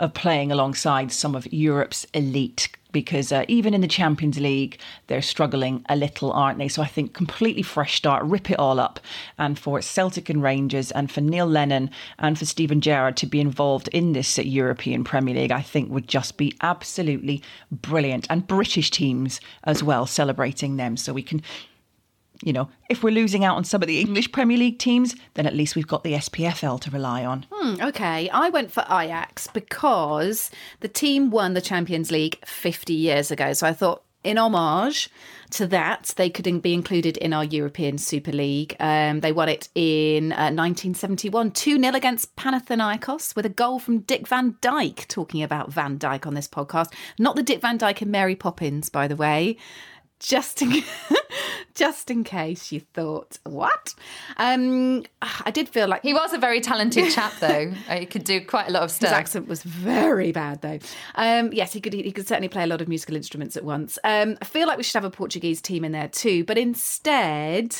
[0.00, 5.22] of playing alongside some of Europe's elite because uh, even in the Champions League, they're
[5.22, 6.66] struggling a little, aren't they?
[6.66, 9.00] So I think completely fresh start, rip it all up.
[9.38, 13.40] And for Celtic and Rangers and for Neil Lennon and for Steven Gerrard to be
[13.40, 18.26] involved in this European Premier League, I think would just be absolutely brilliant.
[18.28, 20.96] And British teams as well, celebrating them.
[20.96, 21.42] So we can
[22.42, 25.46] you know, if we're losing out on some of the English Premier League teams, then
[25.46, 27.46] at least we've got the SPFL to rely on.
[27.50, 30.50] Hmm, okay, I went for Ajax because
[30.80, 33.52] the team won the Champions League 50 years ago.
[33.52, 35.08] So I thought, in homage
[35.50, 38.76] to that, they could be included in our European Super League.
[38.78, 44.00] Um, they won it in uh, 1971, 2 0 against Panathinaikos with a goal from
[44.00, 45.08] Dick van Dijk.
[45.08, 46.92] Talking about Van Dyke on this podcast.
[47.18, 49.56] Not the Dick Van Dyke and Mary Poppins, by the way.
[50.20, 50.84] Just in,
[51.74, 53.94] just in case you thought what,
[54.36, 57.72] um, I did feel like He was a very talented chap, though.
[57.90, 59.08] He could do quite a lot of stuff.
[59.08, 60.78] His accent was very bad, though.
[61.14, 61.94] Um, yes, he could.
[61.94, 63.98] He could certainly play a lot of musical instruments at once.
[64.04, 67.74] Um, I feel like we should have a Portuguese team in there too, but instead,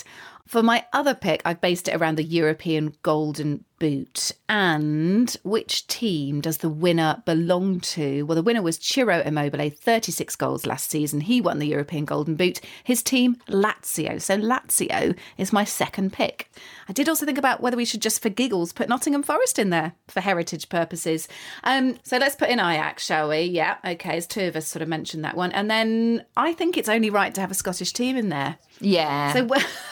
[0.51, 6.41] for my other pick, I've based it around the European Golden Boot and which team
[6.41, 8.25] does the winner belong to?
[8.25, 11.21] Well, the winner was Ciro Immobile, 36 goals last season.
[11.21, 12.61] He won the European Golden Boot.
[12.83, 14.21] His team, Lazio.
[14.21, 16.51] So Lazio is my second pick.
[16.89, 19.71] I did also think about whether we should just for giggles put Nottingham Forest in
[19.71, 21.29] there for heritage purposes.
[21.63, 23.43] Um, so let's put in Ajax, shall we?
[23.43, 24.17] Yeah, okay.
[24.17, 27.09] As two of us sort of mentioned that one, and then I think it's only
[27.09, 28.59] right to have a Scottish team in there.
[28.81, 29.33] Yeah.
[29.33, 29.45] So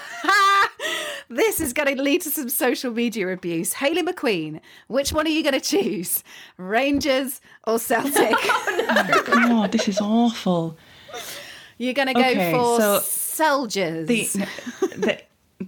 [1.28, 3.74] this is going to lead to some social media abuse.
[3.74, 6.22] Hayley McQueen, which one are you going to choose?
[6.56, 8.34] Rangers or Celtic?
[8.90, 10.76] Oh, god, this is awful.
[11.76, 14.08] You're going to go Okay, for so soldiers.
[14.08, 14.46] The
[14.96, 15.20] the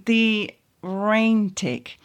[0.05, 1.99] the rain tick.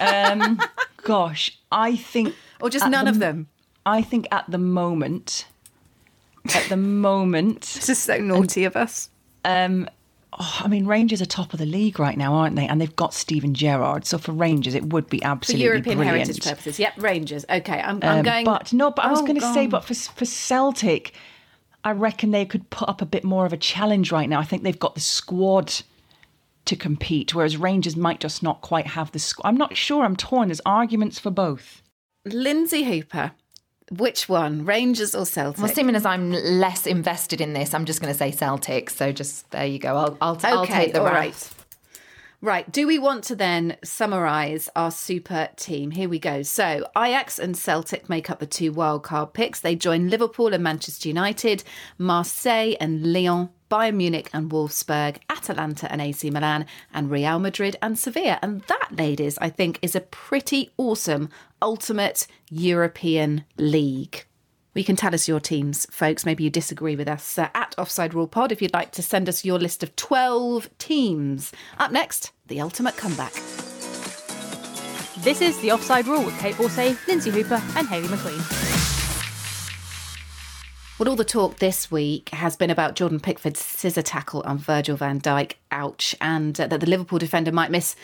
[0.00, 0.58] Um,
[1.04, 3.48] gosh, I think or just none the- of them.
[3.84, 5.46] I think at the moment,
[6.54, 9.10] at the moment, This is so naughty of us.
[9.44, 9.88] um,
[10.38, 12.66] oh, I mean, Rangers are top of the league right now, aren't they?
[12.66, 14.04] And they've got Steven Gerrard.
[14.06, 16.18] So for Rangers, it would be absolutely For European brilliant.
[16.26, 16.78] heritage purposes.
[16.78, 17.44] Yep, Rangers.
[17.50, 18.44] Okay, I'm, I'm Um, going.
[18.44, 21.14] But no, but I was Oh, going to say, but for for Celtic,
[21.84, 24.40] I reckon they could put up a bit more of a challenge right now.
[24.40, 25.72] I think they've got the squad
[26.64, 29.48] to compete, whereas Rangers might just not quite have the squad.
[29.48, 30.04] I'm not sure.
[30.04, 30.48] I'm torn.
[30.48, 31.82] There's arguments for both.
[32.24, 33.32] Lynsey Hooper.
[33.98, 35.62] Which one, Rangers or Celtic?
[35.62, 38.88] Well, seeming as I'm less invested in this, I'm just going to say Celtic.
[38.88, 39.96] So just there you go.
[39.96, 41.50] I'll I'll, I'll take the all right.
[42.40, 42.70] Right.
[42.72, 45.92] Do we want to then summarise our super team?
[45.92, 46.42] Here we go.
[46.42, 49.60] So Ajax and Celtic make up the two wildcard picks.
[49.60, 51.62] They join Liverpool and Manchester United,
[51.98, 57.98] Marseille and Lyon, Bayern Munich and Wolfsburg, Atalanta and AC Milan, and Real Madrid and
[57.98, 58.38] Sevilla.
[58.42, 61.30] And that, ladies, I think is a pretty awesome
[61.62, 64.26] ultimate European league.
[64.74, 66.26] We can tell us your teams, folks.
[66.26, 69.26] Maybe you disagree with us uh, at Offside Rule Pod if you'd like to send
[69.26, 71.50] us your list of 12 teams.
[71.78, 73.32] Up next, the ultimate comeback.
[75.22, 78.71] This is The Offside Rule with Kait Borsay, Lynsey Hooper, and Hayley McQueen.
[81.02, 84.96] Well, all the talk this week has been about Jordan Pickford's scissor tackle on Virgil
[84.96, 85.54] van Dijk.
[85.72, 86.14] Ouch.
[86.20, 87.96] And uh, that the Liverpool defender might miss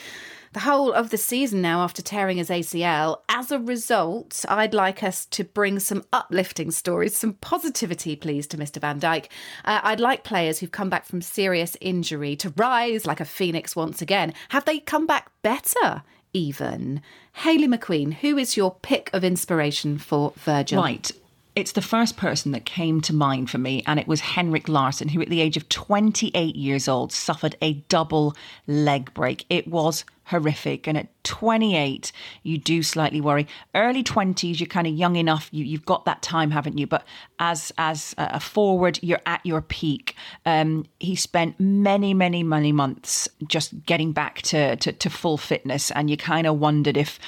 [0.52, 3.18] the whole of the season now after tearing his ACL.
[3.28, 8.56] As a result, I'd like us to bring some uplifting stories, some positivity, please, to
[8.56, 8.80] Mr.
[8.80, 9.26] Van Dijk.
[9.64, 13.76] Uh, I'd like players who've come back from serious injury to rise like a phoenix
[13.76, 14.34] once again.
[14.48, 16.02] Have they come back better?
[16.32, 17.00] Even
[17.34, 20.82] Hayley McQueen, who is your pick of inspiration for Virgil?
[20.82, 21.12] Right.
[21.58, 25.08] It's the first person that came to mind for me, and it was Henrik Larsson,
[25.08, 28.36] who at the age of 28 years old suffered a double
[28.68, 29.44] leg break.
[29.50, 30.86] It was horrific.
[30.86, 32.12] And at 28,
[32.44, 33.48] you do slightly worry.
[33.74, 35.48] Early 20s, you're kind of young enough.
[35.50, 36.86] You, you've got that time, haven't you?
[36.86, 37.04] But
[37.40, 40.14] as as a forward, you're at your peak.
[40.46, 45.90] Um, he spent many, many, many months just getting back to to, to full fitness,
[45.90, 47.18] and you kind of wondered if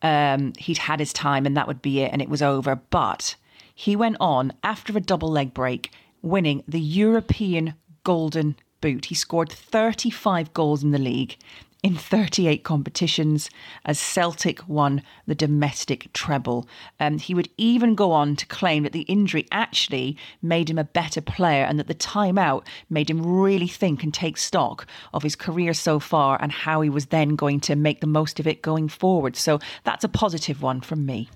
[0.00, 2.76] um, he'd had his time and that would be it, and it was over.
[2.76, 3.36] But
[3.74, 5.90] he went on after a double leg break,
[6.22, 9.06] winning the European Golden Boot.
[9.06, 11.36] He scored 35 goals in the league
[11.84, 13.50] in 38 competitions
[13.84, 16.66] as Celtic won the domestic treble.
[16.98, 20.84] Um, he would even go on to claim that the injury actually made him a
[20.84, 25.36] better player and that the timeout made him really think and take stock of his
[25.36, 28.62] career so far and how he was then going to make the most of it
[28.62, 29.36] going forward.
[29.36, 31.28] So that's a positive one from me.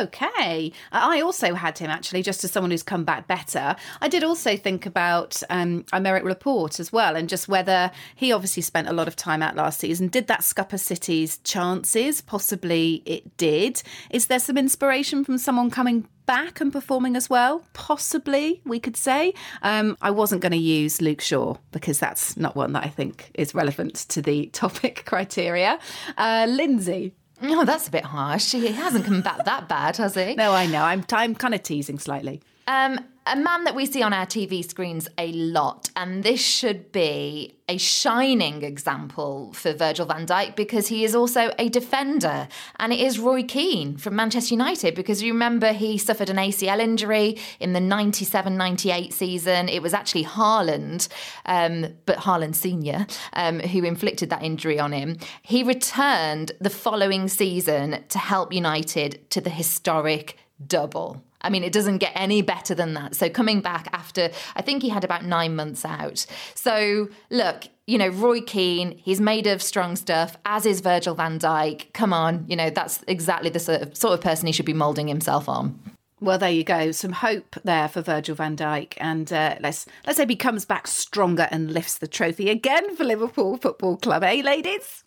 [0.00, 0.72] Okay.
[0.92, 3.76] I also had him actually, just as someone who's come back better.
[4.00, 8.62] I did also think about um, Aymeric Laporte as well, and just whether he obviously
[8.62, 10.08] spent a lot of time out last season.
[10.08, 12.22] Did that scupper City's chances?
[12.22, 13.82] Possibly it did.
[14.10, 17.64] Is there some inspiration from someone coming back and performing as well?
[17.72, 19.34] Possibly, we could say.
[19.62, 23.30] Um, I wasn't going to use Luke Shaw because that's not one that I think
[23.34, 25.78] is relevant to the topic criteria.
[26.16, 28.52] Uh, Lynsey, Oh, that's a bit harsh.
[28.52, 30.34] He hasn't come back that bad, has he?
[30.34, 30.82] No, I know.
[30.82, 32.40] I'm, I'm kind of teasing slightly.
[32.66, 36.90] Um, a man that we see on our TV screens a lot, and this should
[36.90, 42.92] be a shining example for Virgil van Dijk because he is also a defender, and
[42.92, 47.38] it is Roy Keane from Manchester United because you remember he suffered an ACL injury
[47.60, 49.68] in the 97 98 season.
[49.68, 51.08] It was actually Haaland,
[51.44, 55.18] um, but Haaland Senior, um, who inflicted that injury on him.
[55.42, 61.22] He returned the following season to help United to the historic double.
[61.42, 63.14] I mean, it doesn't get any better than that.
[63.14, 66.26] So coming back after, I think he had about nine months out.
[66.54, 71.38] So look, you know, Roy Keane, he's made of strong stuff, as is Virgil van
[71.38, 71.92] Dijk.
[71.92, 74.72] Come on, you know, that's exactly the sort of, sort of person he should be
[74.72, 75.78] moulding himself on.
[76.20, 76.92] Well, there you go.
[76.92, 80.86] Some hope there for Virgil van Dijk, and uh, let's let's hope he comes back
[80.86, 85.02] stronger and lifts the trophy again for Liverpool Football Club, eh, ladies?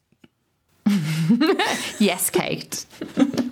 [2.00, 2.86] yes, Kait.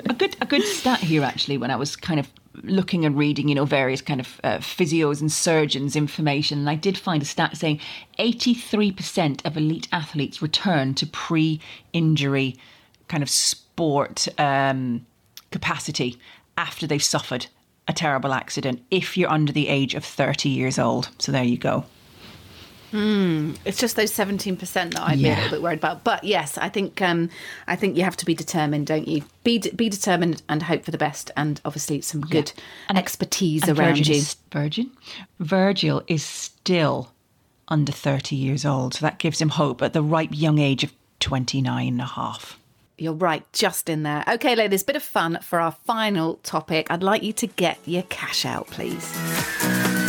[0.09, 1.59] a good a good stat here actually.
[1.59, 2.27] When I was kind of
[2.63, 6.75] looking and reading, you know, various kind of uh, physios and surgeons information, and I
[6.75, 7.79] did find a stat saying
[8.19, 12.57] 83% of elite athletes return to pre-injury
[13.07, 15.05] kind of sport um,
[15.51, 16.17] capacity
[16.57, 17.47] after they've suffered
[17.87, 21.09] a terrible accident if you're under the age of 30 years old.
[21.17, 21.85] So there you go.
[22.91, 25.29] Mm, it's just those seventeen percent that I'd yeah.
[25.29, 26.03] be a little bit worried about.
[26.03, 27.29] But yes, I think um,
[27.67, 29.23] I think you have to be determined, don't you?
[29.43, 32.63] Be be determined and hope for the best, and obviously some good yeah.
[32.89, 34.19] and, expertise and around Virgin you.
[34.19, 34.91] Is, Virgin,
[35.39, 37.11] Virgil is still
[37.67, 40.91] under thirty years old, so that gives him hope at the ripe young age of
[41.21, 42.59] 29 and a half.
[42.97, 44.23] You're right, just in there.
[44.27, 46.87] Okay, ladies, bit of fun for our final topic.
[46.91, 50.00] I'd like you to get your cash out, please.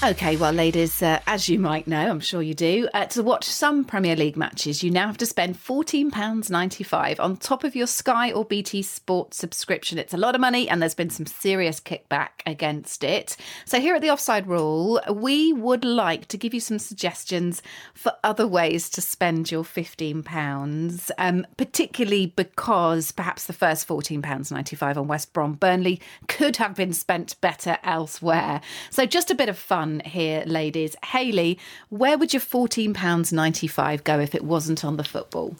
[0.00, 3.46] Okay, well, ladies, uh, as you might know, I'm sure you do, uh, to watch
[3.46, 8.30] some Premier League matches, you now have to spend £14.95 on top of your Sky
[8.30, 9.98] or BT Sports subscription.
[9.98, 13.36] It's a lot of money, and there's been some serious kickback against it.
[13.64, 17.60] So, here at the Offside Rule, we would like to give you some suggestions
[17.92, 25.08] for other ways to spend your £15, um, particularly because perhaps the first £14.95 on
[25.08, 28.60] West Brom Burnley could have been spent better elsewhere.
[28.90, 30.96] So, just a bit of fun here, ladies.
[31.04, 35.56] Hayley, where would your £14.95 go if it wasn't on the football?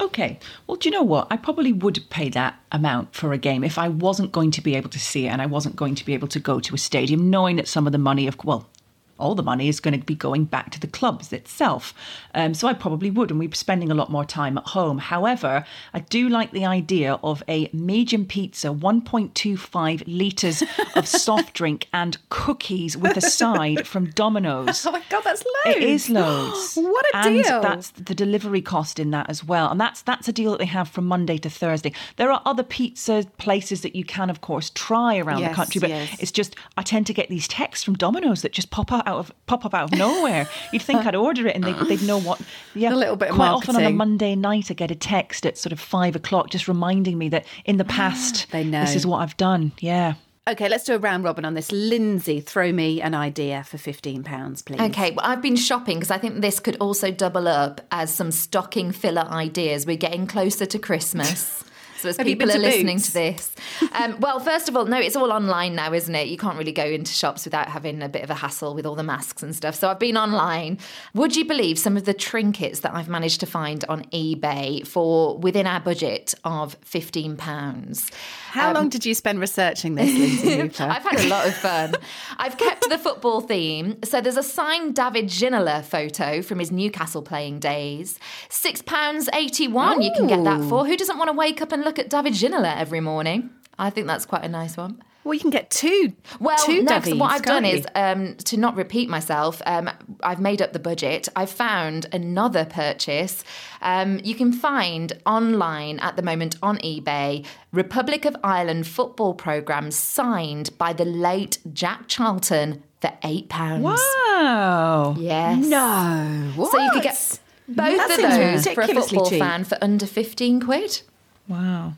[0.00, 0.38] Okay.
[0.66, 1.26] Well, do you know what?
[1.30, 4.76] I probably would pay that amount for a game if I wasn't going to be
[4.76, 6.78] able to see it and I wasn't going to be able to go to a
[6.78, 8.68] stadium, knowing that some of the money of well,
[9.18, 11.94] all the money is going to be going back to the clubs itself.
[12.34, 14.98] Um, so I probably would, and we'd be spending a lot more time at home.
[14.98, 20.62] However, I do like the idea of a medium pizza, 1.25 litres
[20.94, 24.78] of soft drink, and cookies with a side from Domino's.
[24.88, 25.76] Oh my God, that's loads.
[25.76, 26.74] It is loads.
[26.76, 27.60] what a and deal.
[27.60, 29.70] that's the delivery cost in that as well.
[29.70, 31.92] And that's that's a deal that they have from Monday to Thursday.
[32.16, 35.80] There are other pizza places that you can, of course, try around yes, the country,
[35.80, 36.16] but yes.
[36.20, 39.18] it's just, I tend to get these texts from Domino's that just pop out out
[39.18, 40.48] of pop up out of nowhere.
[40.72, 42.40] You'd think I'd order it and they'd, they'd know what.
[42.74, 43.90] Yeah, A little bit of Quite often on a.
[43.90, 47.46] Monday night, I get a text at sort of five o'clock, just reminding me that
[47.64, 48.80] in the ah, past, They know.
[48.80, 49.72] this is what I've done.
[49.80, 50.14] Yeah.
[50.48, 51.70] Okay, let's do a round robin on this.
[51.70, 54.80] Lynsey, throw me an idea for £15, please.
[54.80, 58.30] Okay, well, I've been shopping because I think this could also double up as some
[58.30, 59.84] stocking filler ideas.
[59.84, 61.64] We're getting closer to Christmas.
[61.98, 63.08] So as Have people are listening Boots?
[63.08, 63.56] to this,
[63.92, 66.28] um, well, first of all, no, it's all online now, isn't it?
[66.28, 68.94] You can't really go into shops without having a bit of a hassle with all
[68.94, 69.74] the masks and stuff.
[69.74, 70.78] So I've been online.
[71.14, 75.36] Would you believe some of the trinkets that I've managed to find on eBay for
[75.38, 78.10] within our budget of fifteen pounds?
[78.50, 81.94] How long did you spend researching this, Lynsey I've had a lot of fun.
[82.38, 83.98] I've kept the football theme.
[84.04, 88.18] So there's a signed David Ginola photo from his Newcastle playing days.
[88.48, 90.86] £6.81 you can get that for.
[90.86, 93.50] Who doesn't want to wake up and look at David Ginola every morning?
[93.78, 95.02] I think that's quite a nice one.
[95.24, 96.12] well, you can get two.
[96.38, 99.62] Well, two next, Davies, what I've done can't is um, to not repeat myself.
[99.64, 99.88] Um,
[100.22, 101.28] I've made up the budget.
[101.34, 103.42] I've found another purchase.
[103.80, 109.90] Um, you can find online at the moment on eBay Republic of Ireland football program
[109.92, 113.84] signed by the late Jack Charlton for eight pounds.
[113.84, 115.14] Wow.
[115.18, 115.64] Yes.
[115.66, 116.52] no.
[116.56, 116.72] What?
[116.72, 119.38] So you could get both That of those for a football cheap.
[119.38, 121.02] fan for under fifteen quid.
[121.48, 121.94] Wow.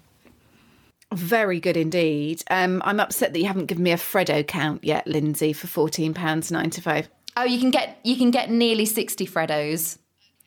[1.13, 2.45] Very good indeed.
[2.51, 6.15] Um, I'm upset that you haven't given me a Freddo count yet, Lynsey, for fourteen
[6.15, 7.09] pounds ninety five.
[7.37, 9.99] Oh, you can get you can get nearly sixty Freddos.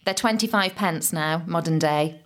[0.06, 2.22] They're twenty five pence now, modern day.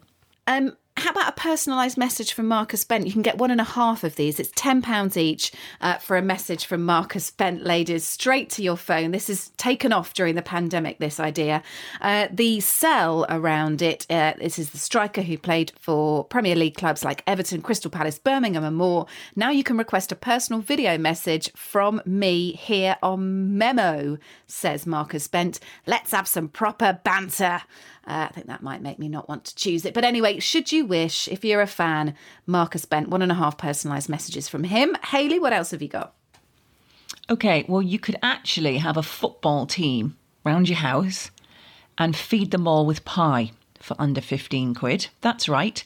[0.46, 3.06] Um, how about a personalised message from Marcus Bent?
[3.06, 4.40] You can get one and a half of these.
[4.40, 8.78] It's ten pounds each uh, for a message from Marcus Bent, ladies, straight to your
[8.78, 9.12] phone.
[9.12, 10.98] This is taken off during the pandemic.
[10.98, 11.62] This idea,
[12.02, 14.08] uh, the sell around it.
[14.10, 18.18] Uh, this is the striker who played for Premier League clubs like Everton, Crystal Palace,
[18.18, 19.06] Birmingham, and more.
[19.36, 24.18] Now you can request a personal video message from me here on Memo.
[24.48, 25.60] Says Marcus Bent.
[25.86, 27.62] Let's have some proper banter.
[28.08, 29.94] Uh, I think that might make me not want to choose it.
[29.94, 32.16] But anyway, should you wish, if you're a fan,
[32.46, 34.96] Marcus Bent, one and a half personalised messages from him.
[35.06, 36.14] Hayley, what else have you got?
[37.30, 41.30] Okay, well, you could actually have a football team round your house
[41.98, 45.08] and feed them all with pie for under 15 quid.
[45.22, 45.84] That's right.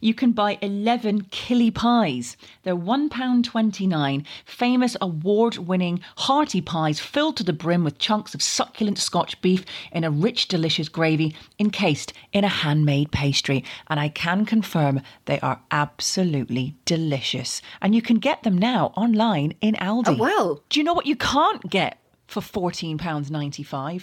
[0.00, 2.36] You can buy 11 killy pies.
[2.62, 4.24] They're £1.29.
[4.44, 9.64] Famous award winning hearty pies filled to the brim with chunks of succulent Scotch beef
[9.92, 13.64] in a rich, delicious gravy encased in a handmade pastry.
[13.88, 17.62] And I can confirm they are absolutely delicious.
[17.80, 20.08] And you can get them now online in Aldi.
[20.08, 20.62] Oh, well.
[20.68, 24.02] Do you know what you can't get for £14.95?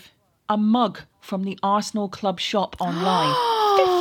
[0.50, 3.34] A mug from the Arsenal Club shop online.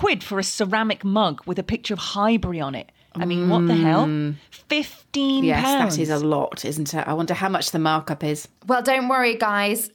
[0.00, 2.90] 15 quid for a ceramic mug with a picture of Highbury on it.
[3.14, 4.06] I mean, what the hell?
[4.06, 4.36] Mm.
[4.68, 5.96] 15 Yes, pounds.
[5.96, 7.06] that is a lot, isn't it?
[7.08, 8.46] I wonder how much the markup is.
[8.66, 9.90] Well, don't worry, guys.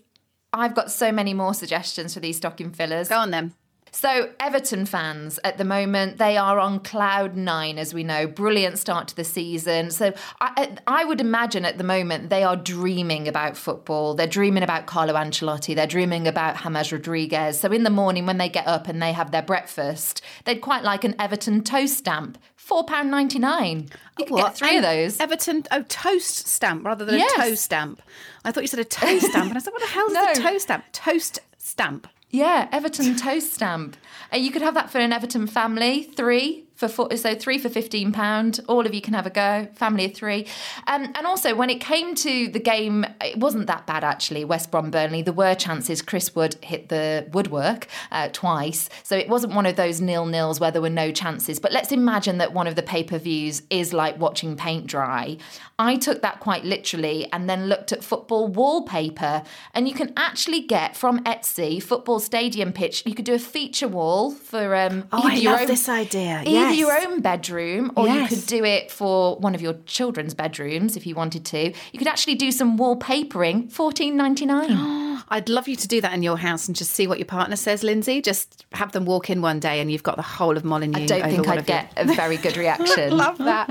[0.52, 3.10] I've got so many more suggestions for these stocking fillers.
[3.10, 3.54] Go on then.
[3.96, 8.28] So, Everton fans at the moment, they are on cloud nine, as we know.
[8.28, 9.90] Brilliant start to the season.
[9.90, 14.14] So, I, I would imagine at the moment they are dreaming about football.
[14.14, 15.74] They're dreaming about Carlo Ancelotti.
[15.74, 17.58] They're dreaming about James Rodriguez.
[17.62, 20.84] So, in the morning when they get up and they have their breakfast, they'd quite
[20.84, 22.38] like an Everton toast stamp.
[22.60, 23.90] £4.99.
[24.20, 25.20] You could get three of those.
[25.22, 27.32] Everton, oh, toast stamp rather than Yes.
[27.38, 28.02] a toe stamp.
[28.44, 30.32] I thought you said a toe stamp, and I said, what the hell is No.
[30.32, 30.84] a toe stamp?
[30.92, 32.08] Toast stamp.
[32.36, 33.96] Yeah, Everton toast stamp.
[34.30, 37.70] And you could have that for an Everton family, three for four, so three for
[37.70, 38.60] fifteen pound.
[38.68, 39.68] All of you can have a go.
[39.76, 40.48] Family of three.
[40.88, 44.46] Um, and also, when it came to the game, it wasn't that bad actually.
[44.46, 45.22] West Brom Burnley.
[45.22, 46.02] There were chances.
[46.02, 50.60] Chris Wood hit the woodwork uh, twice, so it wasn't one of those nil nils
[50.60, 51.60] where there were no chances.
[51.60, 55.38] But let's imagine that one of the pay per views is like watching paint dry.
[55.78, 60.62] I took that quite literally, and then looked at football wallpaper, and you can actually
[60.62, 63.04] get from Etsy football stadium pitch.
[63.06, 66.44] You could do a feature wall for um, Oh, I love own, this idea.
[66.66, 68.32] Either your own bedroom, or Yes.
[68.32, 71.74] you could do it for one of your children's bedrooms if you wanted to.
[71.92, 75.06] You could actually do some wallpapering, fourteen ninety nine.
[75.30, 77.56] I'd love you to do that in your house and just see what your partner
[77.56, 78.22] says, Lynsey.
[78.22, 81.00] Just have them walk in one day and you've got the whole of Molineux.
[81.04, 81.64] I don't think I'd you.
[81.64, 83.16] get a very good reaction.
[83.18, 83.70] Love that.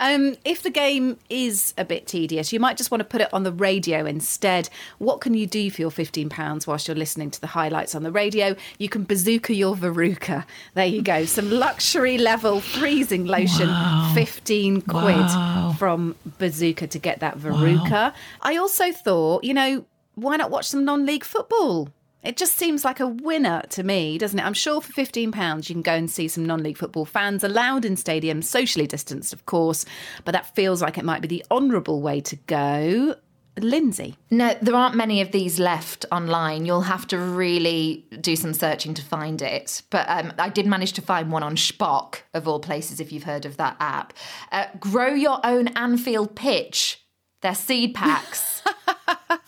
[0.00, 3.32] Um, if the game is a bit tedious, you might just want to put it
[3.32, 4.68] on the radio instead.
[4.98, 8.10] What can you do for your £15 whilst you're listening to the highlights on the
[8.10, 8.56] radio?
[8.78, 10.44] You can bazooka your verruca.
[10.74, 11.24] There you go.
[11.26, 13.70] Some luxury level freezing lotion,
[14.14, 15.30] 15 quid
[15.78, 18.12] from Bazuka to get that verruca.
[18.42, 19.84] I also thought, you know,
[20.14, 21.88] why not watch some non league football?
[22.22, 24.44] It just seems like a winner to me, doesn't it?
[24.44, 27.84] I'm sure for £15 you can go and see some non league football fans allowed
[27.84, 29.84] in stadiums, socially distanced, of course,
[30.24, 33.14] but that feels like it might be the honourable way to go.
[33.58, 34.16] Lynsey.
[34.30, 36.66] No, there aren't many of these left online.
[36.66, 39.82] You'll have to really do some searching to find it.
[39.90, 43.22] But um, I did manage to find one on Spock, of all places, if you've
[43.24, 44.12] heard of that app.
[44.52, 47.02] Uh, Grow Your Own Anfield Pitch.
[47.42, 48.62] They're seed packs.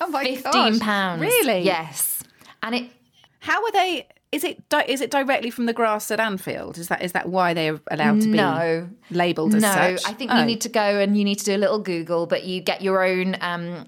[0.00, 1.20] Oh my Fifteen pounds.
[1.20, 1.60] Really?
[1.60, 2.22] Yes.
[2.62, 2.90] And it
[3.40, 4.06] How are they?
[4.32, 6.78] is it di- is it directly from the grass at Anfield?
[6.78, 8.88] Is that is that why they're allowed to be No.
[9.10, 10.06] labelled as no, such?
[10.08, 10.38] I think Oh.
[10.40, 12.80] you need to go and you need to do a little Google, but you get
[12.82, 13.36] your own.
[13.40, 13.86] Um,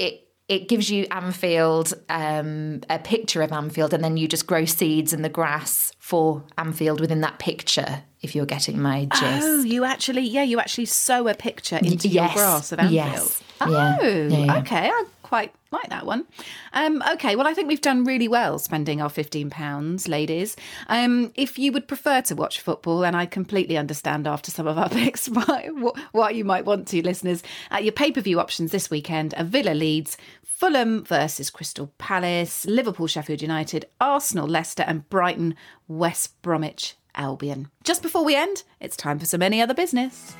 [0.00, 4.64] it it gives you Anfield, um, a picture of Anfield, and then you just grow
[4.64, 8.02] seeds in the grass for Anfield within that picture.
[8.20, 9.46] If you're getting my gist.
[9.46, 12.34] Oh, you actually, yeah, you actually sow a picture into your yes.
[12.34, 12.94] grass of Anfield.
[12.94, 13.42] Yes.
[13.60, 13.70] Oh.
[13.70, 14.58] Yeah, yeah.
[14.58, 14.90] okay.
[14.92, 16.26] I quite like that one.
[16.72, 20.56] Um, okay, well, I think we've done really well spending our £15, ladies.
[20.88, 24.76] Um, if you would prefer to watch football, and I completely understand after some of
[24.76, 25.68] our picks why,
[26.10, 29.44] why you might want to, listeners, at your pay per view options this weekend are
[29.44, 35.54] Villa Leeds, Fulham versus Crystal Palace, Liverpool Sheffield United, Arsenal Leicester, and Brighton
[35.86, 37.68] West Bromwich Albion.
[37.84, 40.34] Just before we end, it's time for some any other business.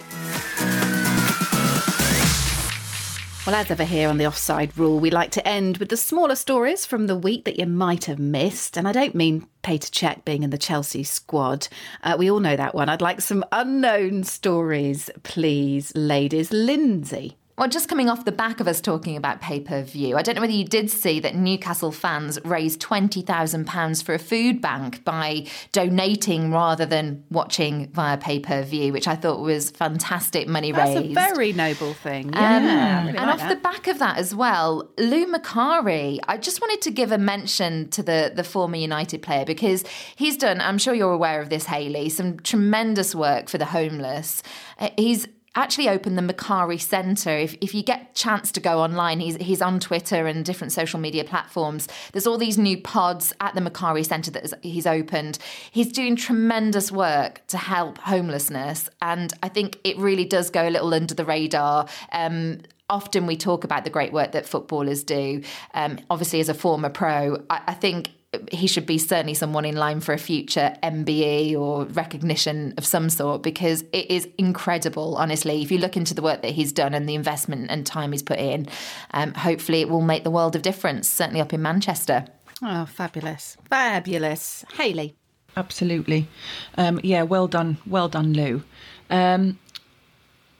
[3.46, 6.34] Well, as ever here on the Offside Rule, we like to end with the smaller
[6.34, 8.76] stories from the week that you might have missed.
[8.76, 11.66] And I don't mean Peter Cech being in the Chelsea squad.
[12.02, 12.90] Uh, we all know that one.
[12.90, 16.52] I'd like some unknown stories, please, ladies.
[16.52, 17.38] Lynsey.
[17.60, 20.34] Well, just coming off the back of us talking about pay per view, I don't
[20.34, 25.46] know whether you did see that Newcastle fans raised £20,000 for a food bank by
[25.72, 30.96] donating rather than watching via pay per view, which I thought was fantastic money That's
[30.98, 31.10] raised.
[31.10, 32.28] a very noble thing.
[32.28, 33.04] Um, Yeah.
[33.04, 33.48] Really and like off that.
[33.50, 37.90] the back of that as well, Lou Macari, I just wanted to give a mention
[37.90, 39.84] to the, the former United player because
[40.16, 44.42] he's done, I'm sure you're aware of this, Hayley, some tremendous work for the homeless.
[44.78, 47.36] Uh, he's actually opened the Macari Centre.
[47.36, 51.00] If, if you get chance to go online, he's, he's on Twitter and different social
[51.00, 51.88] media platforms.
[52.12, 55.38] There's all these new pods at the Macari Centre that he's opened.
[55.70, 58.88] He's doing tremendous work to help homelessness.
[59.02, 61.86] And I think it really does go a little under the radar.
[62.12, 65.42] Um, often we talk about the great work that footballers do.
[65.74, 68.10] Um, obviously, as a former pro, I, I think
[68.52, 73.10] he should be certainly someone in line for a future MBE or recognition of some
[73.10, 75.62] sort because it is incredible, honestly.
[75.62, 78.22] If you look into the work that he's done and the investment and time he's
[78.22, 78.68] put in,
[79.12, 82.24] um, hopefully it will make the world of difference, certainly up in Manchester.
[82.62, 83.56] Oh, fabulous.
[83.68, 84.64] Fabulous.
[84.74, 85.16] Hayley.
[85.56, 86.28] Absolutely.
[86.76, 87.78] Um, yeah, well done.
[87.84, 88.62] Well done, Lou.
[89.08, 89.58] Um,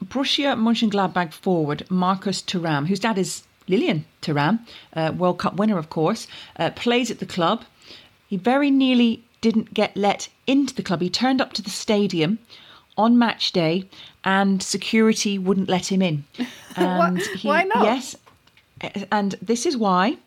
[0.04, 4.60] Borussia Mönchengladbach forward Marcus Thuram, whose dad is Lilian Thuram,
[4.94, 6.26] uh, World Cup winner, of course,
[6.58, 7.64] uh, plays at the club.
[8.28, 11.00] He very nearly didn't get let into the club.
[11.00, 12.38] He turned up to the stadium
[12.96, 13.88] on match day
[14.24, 16.24] and security wouldn't let him in.
[16.76, 17.82] And he, why not?
[17.82, 18.16] Yes.
[19.10, 20.18] And this is why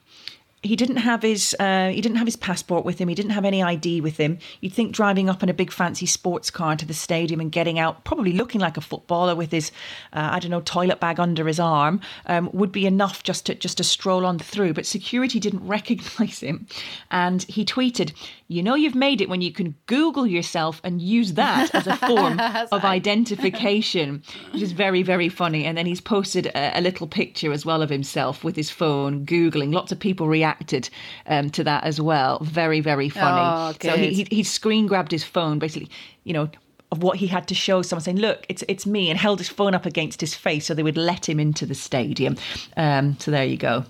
[0.64, 3.10] he didn't have his uh, he didn't have his passport with him.
[3.10, 4.40] He didn't have any ID with him.
[4.62, 7.80] You'd think driving up in a big fancy sports car to the stadium and getting
[7.80, 9.72] out, probably looking like a footballer with his
[10.14, 13.56] uh, I don't know toilet bag under his arm, um, would be enough just to
[13.56, 14.74] just to stroll on through.
[14.74, 16.66] But security didn't recognise him,
[17.12, 18.14] and he tweeted,
[18.48, 21.98] "You know you've made it when you can Google yourself and use that as a
[21.98, 22.40] form
[22.72, 25.66] of identification," which is very very funny.
[25.66, 29.26] And then he's posted a, a little picture as well of himself with his phone
[29.26, 29.74] googling.
[29.74, 30.90] Lots of people reacted
[31.28, 32.40] um, to that as well.
[32.42, 33.42] Very, very funny.
[33.42, 35.90] Oh, so he, he, he screen grabbed his phone, basically,
[36.24, 36.50] you know,
[36.94, 39.50] of what he had to show someone saying, look, it's it's me, and held his
[39.50, 42.38] phone up against his face so they would let him into the stadium.
[42.78, 43.84] Um, so there you go.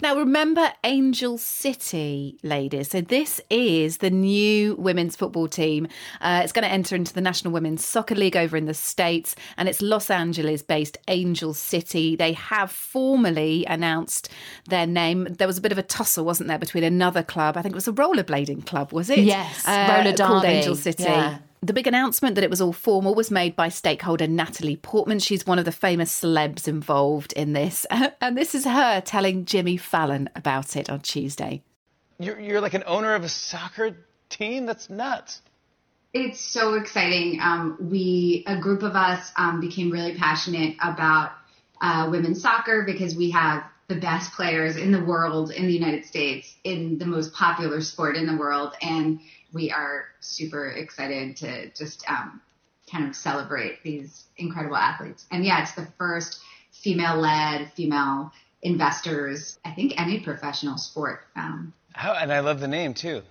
[0.00, 2.90] Now, remember Angel City, ladies.
[2.90, 5.88] So, this is the new women's football team.
[6.20, 9.34] Uh, it's going to enter into the National Women's Soccer League over in the States,
[9.56, 12.14] and it's Los Angeles based Angel City.
[12.14, 14.28] They have formally announced
[14.68, 15.24] their name.
[15.24, 17.56] There was a bit of a tussle, wasn't there, between another club?
[17.56, 19.18] I think it was a rollerblading club, was it?
[19.18, 20.54] Uh, Yes, roller called derby.
[20.54, 21.02] Angel City.
[21.02, 21.38] Yeah.
[21.60, 25.18] The big announcement that it was all formal was made by stakeholder Natalie Portman.
[25.18, 27.84] She's one of the famous celebs involved in this.
[28.20, 31.62] And this is her telling Jimmy Fallon about it on Tuesday.
[32.18, 33.96] You're, you're like an owner of a soccer
[34.28, 34.66] team?
[34.66, 35.40] That's nuts.
[36.12, 37.38] It's so exciting.
[37.40, 41.32] Um, we, a group of us, um, became really passionate about
[41.80, 46.04] uh, women's soccer because we have the best players in the world in the United
[46.04, 49.20] States in the most popular sport in the world, and
[49.52, 52.40] we are super excited to just um,
[52.90, 55.26] kind of celebrate these incredible athletes.
[55.30, 56.40] And yeah, it's the first
[56.72, 58.32] female-led, female
[58.62, 59.58] investors.
[59.64, 61.20] I think any professional sport.
[61.36, 63.22] Um, How, and I love the name too.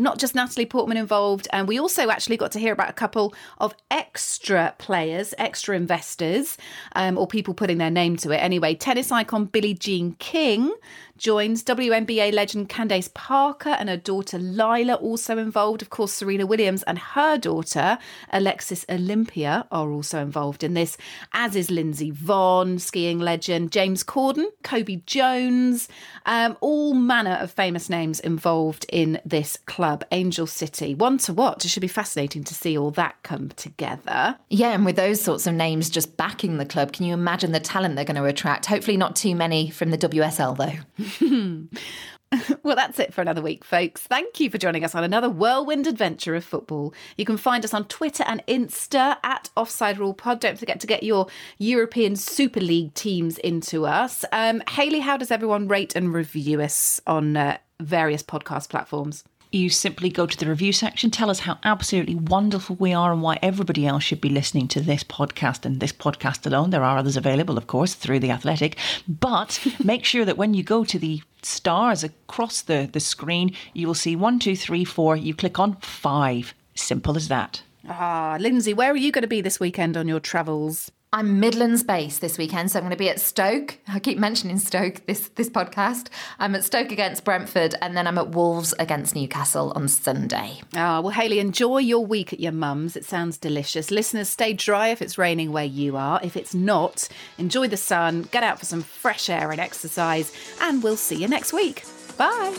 [0.00, 3.34] Not just Natalie Portman involved, and we also actually got to hear about a couple
[3.58, 6.56] of extra players, extra investors,
[6.94, 8.36] um, or people putting their name to it.
[8.36, 10.72] Anyway, tennis icon Billie Jean King
[11.18, 11.62] joins.
[11.64, 15.82] WNBA legend Candace Parker and her daughter Lila also involved.
[15.82, 17.98] Of course, Serena Williams and her daughter
[18.32, 20.96] Alexis Olympia are also involved in this,
[21.32, 25.88] as is Lindsey Vonn, skiing legend James Corden, Kobe Jones,
[26.26, 30.94] um, all manner of famous names involved in this club, Angel City.
[30.94, 31.64] One to watch.
[31.64, 34.38] It should be fascinating to see all that come together.
[34.50, 37.60] Yeah, and with those sorts of names just backing the club, can you imagine the
[37.60, 38.66] talent they're going to attract?
[38.66, 41.04] Hopefully, not too many from the WSL, though.
[42.62, 44.02] well, that's it for another week, folks.
[44.02, 46.92] Thank you for joining us on another whirlwind adventure of football.
[47.16, 50.40] You can find us on Twitter and Insta at Offside Rule Pod.
[50.40, 51.28] Don't forget to get your
[51.58, 54.24] European Super League teams into us.
[54.32, 59.24] Um, Hayley, how does everyone rate and review us on uh, various podcast platforms?
[59.50, 63.22] You simply go to the review section, tell us how absolutely wonderful we are and
[63.22, 66.68] why everybody else should be listening to this podcast and this podcast alone.
[66.68, 68.76] There are others available, of course, through The Athletic.
[69.08, 73.86] But make sure that when you go to the stars across the, the screen, you
[73.86, 75.16] will see one, two, three, four.
[75.16, 76.52] You click on five.
[76.74, 77.62] Simple as that.
[77.88, 80.92] Ah, Lynsey, where are you going to be this weekend on your travels?
[81.10, 83.78] I'm Midlands based this weekend, so I'm going to be at Stoke.
[83.88, 86.08] I keep mentioning Stoke this this podcast.
[86.38, 90.60] I'm at Stoke against Brentford, and then I'm at Wolves against Newcastle on Sunday.
[90.74, 92.94] Ah, well, Hayley, enjoy your week at your mum's.
[92.94, 93.90] It sounds delicious.
[93.90, 96.20] Listeners, stay dry if it's raining where you are.
[96.22, 100.30] If it's not, enjoy the sun, get out for some fresh air and exercise,
[100.60, 101.84] and we'll see you next week.
[102.18, 102.54] Bye.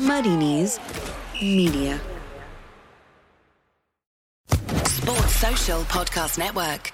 [0.00, 0.34] Muddy
[1.42, 2.00] Media.
[4.86, 6.90] Sports Social Podcast Network.